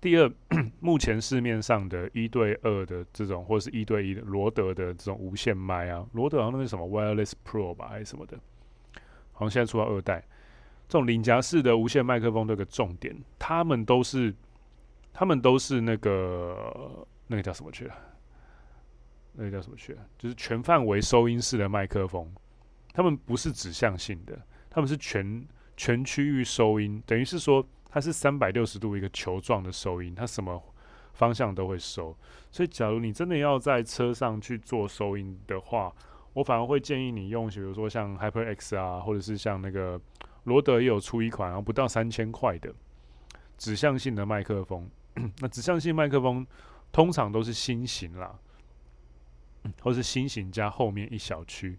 [0.00, 0.30] 第二，
[0.80, 8.38] 目前市面上的一对二的这种，或者是一对一的罗德的这种无线麦啊，罗德好像那个什么 Wireless Pro 吧，还是什么的，
[9.32, 10.22] 好像现在出到二代，
[10.88, 14.34] 这种领夹式的无线麦克风，这个重点，他们都是，
[15.14, 17.94] 他们都是那个那个叫什么去了？
[19.32, 19.96] 那个叫什么去？
[20.18, 22.30] 就是全范围收音式的麦克风，
[22.92, 24.38] 他们不是指向性的，
[24.68, 25.46] 他们是全
[25.76, 30.60] 全区域收音，等于是说它是三百六十度一个球状的收音，它什么
[31.12, 32.16] 方向都会收。
[32.50, 35.92] 所以，假如你真的要在车上去做收音的话，
[36.32, 40.00] 我反而会建议你用，比如说像 HyperX 啊，或者是像那个
[40.44, 42.72] 罗德也有出一款，然后不到三千块的
[43.56, 44.88] 指向性的麦克风。
[45.40, 46.46] 那指向性麦克风
[46.92, 48.38] 通常都是心型啦，
[49.82, 51.78] 或是心型加后面一小区。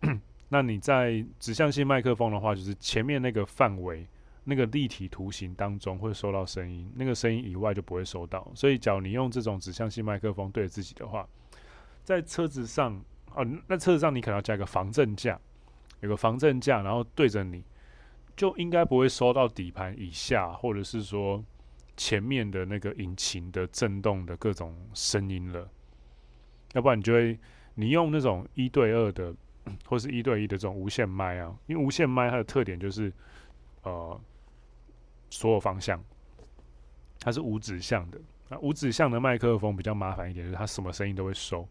[0.48, 4.06] 那你在指向性麦克风的话，就是前面那个范围，
[4.44, 8.50] 那个立体图形当中会收到声音，那个声音以外就不会收到。
[8.54, 11.28] 所以，假如你用这种指向性麦克风对着自己的话，
[12.04, 13.02] 在车子上。
[13.34, 15.38] 哦，那车子上你可能要加个防震架，
[16.00, 17.62] 有个防震架，然后对着你，
[18.34, 21.44] 就应该不会收到底盘以下，或者是说
[21.96, 25.68] 前面的那个引擎的震动的各种声音了。
[26.74, 27.38] 要不然你就会，
[27.74, 29.34] 你用那种一对二的，
[29.86, 33.12] 或是一对一的这种无线麦啊，因为无线麦它的特点就是，
[33.82, 34.20] 呃，
[35.30, 36.02] 所有方向
[37.18, 38.20] 它是无指向的。
[38.48, 41.66] 那无指向的麦克风比较麻烦一点，就是它什么声音都会收。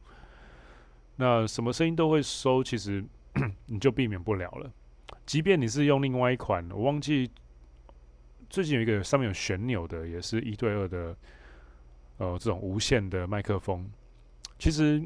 [1.17, 3.05] 那什么声音都会收，其实
[3.67, 4.71] 你就避免不了了。
[5.25, 7.29] 即便你是用另外一款，我忘记
[8.49, 11.15] 最近有一个上面有旋钮的，也是一对二的，
[12.17, 13.89] 呃，这种无线的麦克风。
[14.57, 15.03] 其实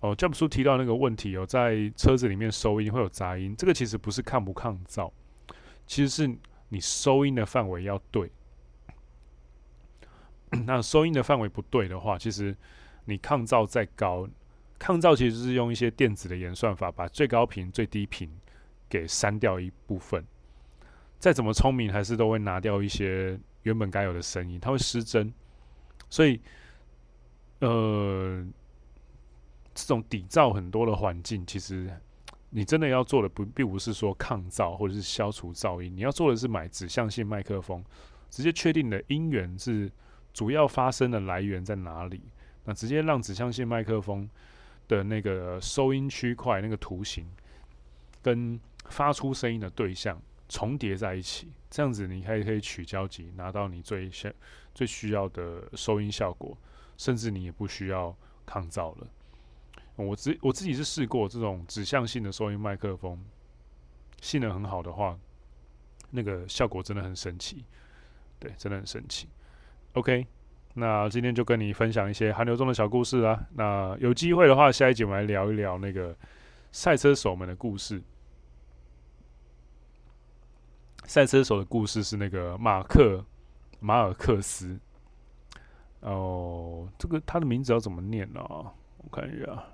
[0.00, 5.10] 哦，Jump 叔提到那个问题哦，在车子里面收音会有杂音，这个其实不是抗不抗噪，
[5.86, 6.38] 其实是
[6.68, 8.30] 你收音的范围要对。
[10.66, 12.56] 那收音的范围不对的话，其实
[13.04, 14.28] 你抗噪再高。
[14.78, 18.30] 抗噪其实是用一些电子的演算法，把最高频、最低频
[18.88, 20.24] 给删掉一部分。
[21.24, 25.32] 再怎么聪明，还是都会拿掉一些原本该有的声音，它会失真。
[26.10, 26.38] 所以，
[27.60, 28.46] 呃，
[29.74, 31.90] 这种底噪很多的环境，其实
[32.50, 37.82] 你真的要做的不，并不是说抗噪或者是消除噪音，你要做的是买指向性麦克风，
[38.28, 39.90] 直接确定你的音源是
[40.34, 42.20] 主要发声的来源在哪里，
[42.64, 44.28] 那直接让指向性麦克风。
[44.86, 47.26] 的那个收音区块那个图形，
[48.20, 48.60] 跟
[48.90, 54.32] 发出声音的对象重叠在一起，这样子你还可以取交集，拿到你最需
[54.74, 56.56] 最需要的收音效果，
[56.96, 59.06] 甚至你也不需要抗噪了。
[59.96, 63.24] 我自我自己是试过这种指向性的收音麦克风，
[64.20, 65.18] 性能很好的话，
[66.10, 67.64] 那个效果真的很神奇，
[68.38, 69.28] 对，真的很神奇。
[69.92, 70.26] OK。
[70.76, 73.46] 那今天就跟你分享一些韩流中的小故事啦。
[73.52, 76.12] 那有机会的话，下一集我们来聊一聊那个
[76.72, 78.02] 赛车手们的故事。
[81.04, 83.24] 赛车手的故事是那个马克
[83.80, 84.78] 马尔克斯。
[86.00, 88.40] 哦，这个他的名字要怎么念呢？
[88.42, 89.64] 我看一下，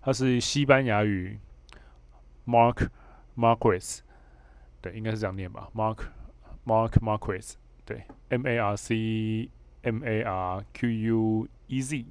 [0.00, 1.38] 他是西班牙语
[2.46, 2.88] ，Mark
[3.36, 4.00] Marquez，
[4.80, 6.06] 对，应该是这样念吧？Mark
[6.64, 9.50] Mark Marquez，对，M A R C。
[9.82, 12.04] M A R Q U E Z，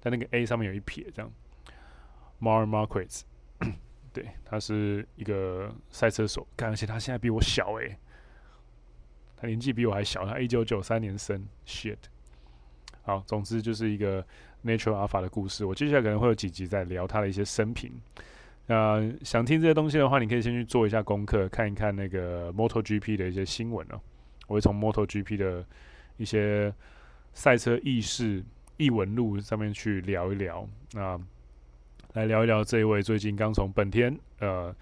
[0.00, 1.30] 但那个 A 上面有一撇，这样。
[2.40, 3.22] Mar Marquez，
[4.12, 7.96] 对，他是一个赛车手，而且他现在比我小诶，
[9.36, 11.96] 他年纪比我还小，他一九九三年生，shit。
[13.02, 14.22] 好，总之就是一个
[14.64, 15.64] Natural Alpha 的故事。
[15.64, 17.92] 我接下来可能会有几集在聊他的一些生平。
[18.66, 24.00] 呃，想听这些东西的话，你可以先去做一下功课，看一看那个 MotoGP 的一些新闻哦。
[24.46, 25.64] 我会从 MotoGP 的
[26.16, 26.72] 一些。
[27.34, 28.44] 赛车軼事、
[28.76, 31.18] 异闻录上面去聊一聊，那
[32.14, 34.74] 来聊一聊这一位最近刚从本田呃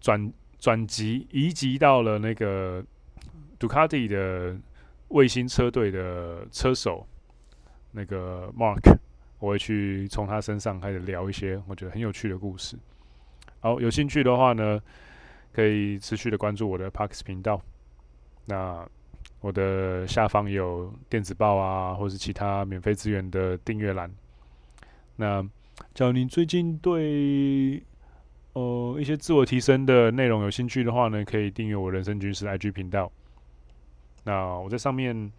[0.00, 2.84] 转转籍移籍到了那个
[3.58, 4.56] 杜卡迪的
[5.08, 7.06] 卫星车队的车手
[7.92, 8.96] 那个 Mark，
[9.38, 12.76] 我会去从他身上开始聊一些我觉得很有趣的故事。
[13.60, 14.80] 好，有兴趣的话呢，
[15.52, 17.60] 可以持续的关注我的 Parks 频道。
[18.46, 18.86] 那。
[19.40, 24.12] 我的下方有电子报啊，或是其他免费资源的订阅栏。
[25.14, 25.48] 那，
[25.94, 27.82] 假如你最近对
[28.52, 33.10] 呃一些自我提升的内容有兴趣的话呢，可以订阅我人生军师 IG 频道。
[34.24, 35.32] 那我在上面，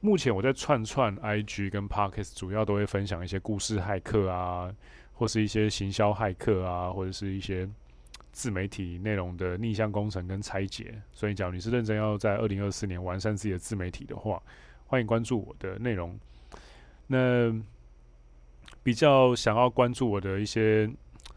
[0.00, 4.72] 目前我在串串 IG 跟 Podcast，主要都会分享一些故事骇客啊，
[5.12, 7.68] 或是一些行销骇客啊，或者是一些。
[8.36, 14.42] 自媒体内容的逆向工程跟拆解，所以，假如你是认真要在二零二四年完善自己的自媒体的话，
[14.88, 16.18] 欢迎关注我的内容。
[17.06, 17.52] 那
[18.84, 20.88] 比较想要关注我的一些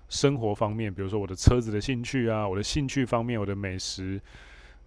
[0.09, 4.21] 生活方面，比如说我的车子的兴趣啊，我的兴趣方面，我的美食、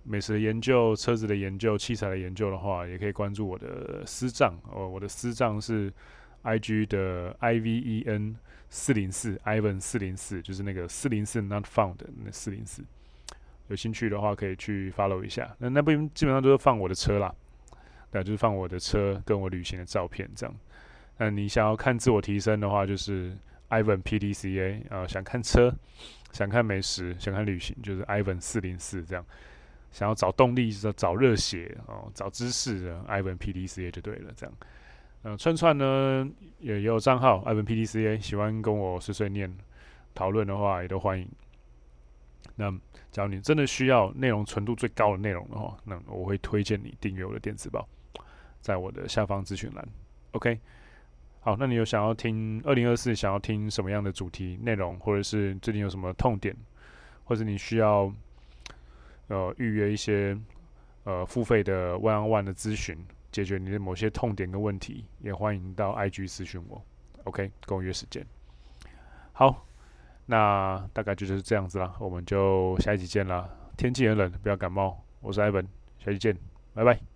[0.04, 4.86] 美食的研究、车子的研究、器材的研究的话，也可以关注我的私账哦。
[4.86, 5.92] 我的私账是
[6.44, 8.36] IG 的 I V E N
[8.68, 12.84] 四零四，Ivan 四零四，就是那个四零四 Not Found 那四零四。
[13.68, 15.54] 有兴趣的话，可以去 follow 一下。
[15.58, 17.34] 那那边基本上都是放我的车啦，
[18.10, 20.54] 那，就是放我的车跟我旅行的照片这样。
[21.20, 23.36] 那你想要看自我提升的话，就是
[23.68, 25.70] Ivan PDCA 啊、想看车，
[26.32, 29.22] 想看美食，想看旅行，就是 Ivan 四零四这样。
[29.92, 34.54] 想要找动力，找热血哦，找知识的 Ivan PDCA 就对了，这样。
[35.24, 36.26] 嗯、呃，串串呢
[36.58, 39.54] 也，也有账号 Ivan PDCA，喜欢跟我碎碎念
[40.14, 41.28] 讨论的话，也都欢迎。
[42.56, 42.72] 那
[43.10, 47.86] 假如你真的需要内容纯度最高的内容的话，那我会推荐你订阅我的电子报，
[48.62, 49.86] 在我的下方咨询栏。
[50.30, 50.58] OK，
[51.40, 56.54] 好，那你有想要听二零二四想要听什么样的主题内容，或者是最近有什么痛点，
[57.24, 58.12] 或者你需要
[59.28, 60.38] 呃预约一些
[61.04, 62.96] 呃付费的 one-on-one 的咨询，
[63.32, 66.82] 解决你的某些痛点跟问题，也欢迎到 IG 咨询我。
[67.24, 68.24] OK，跟我约时间。
[69.32, 69.66] 好。
[70.26, 73.50] 那大概就是这样子啦，我们就下一集见啦。
[73.76, 75.04] 天气很冷，不要感冒。
[75.20, 75.66] 我是 Ivan，
[75.98, 76.38] 下期见，
[76.72, 77.09] 拜拜。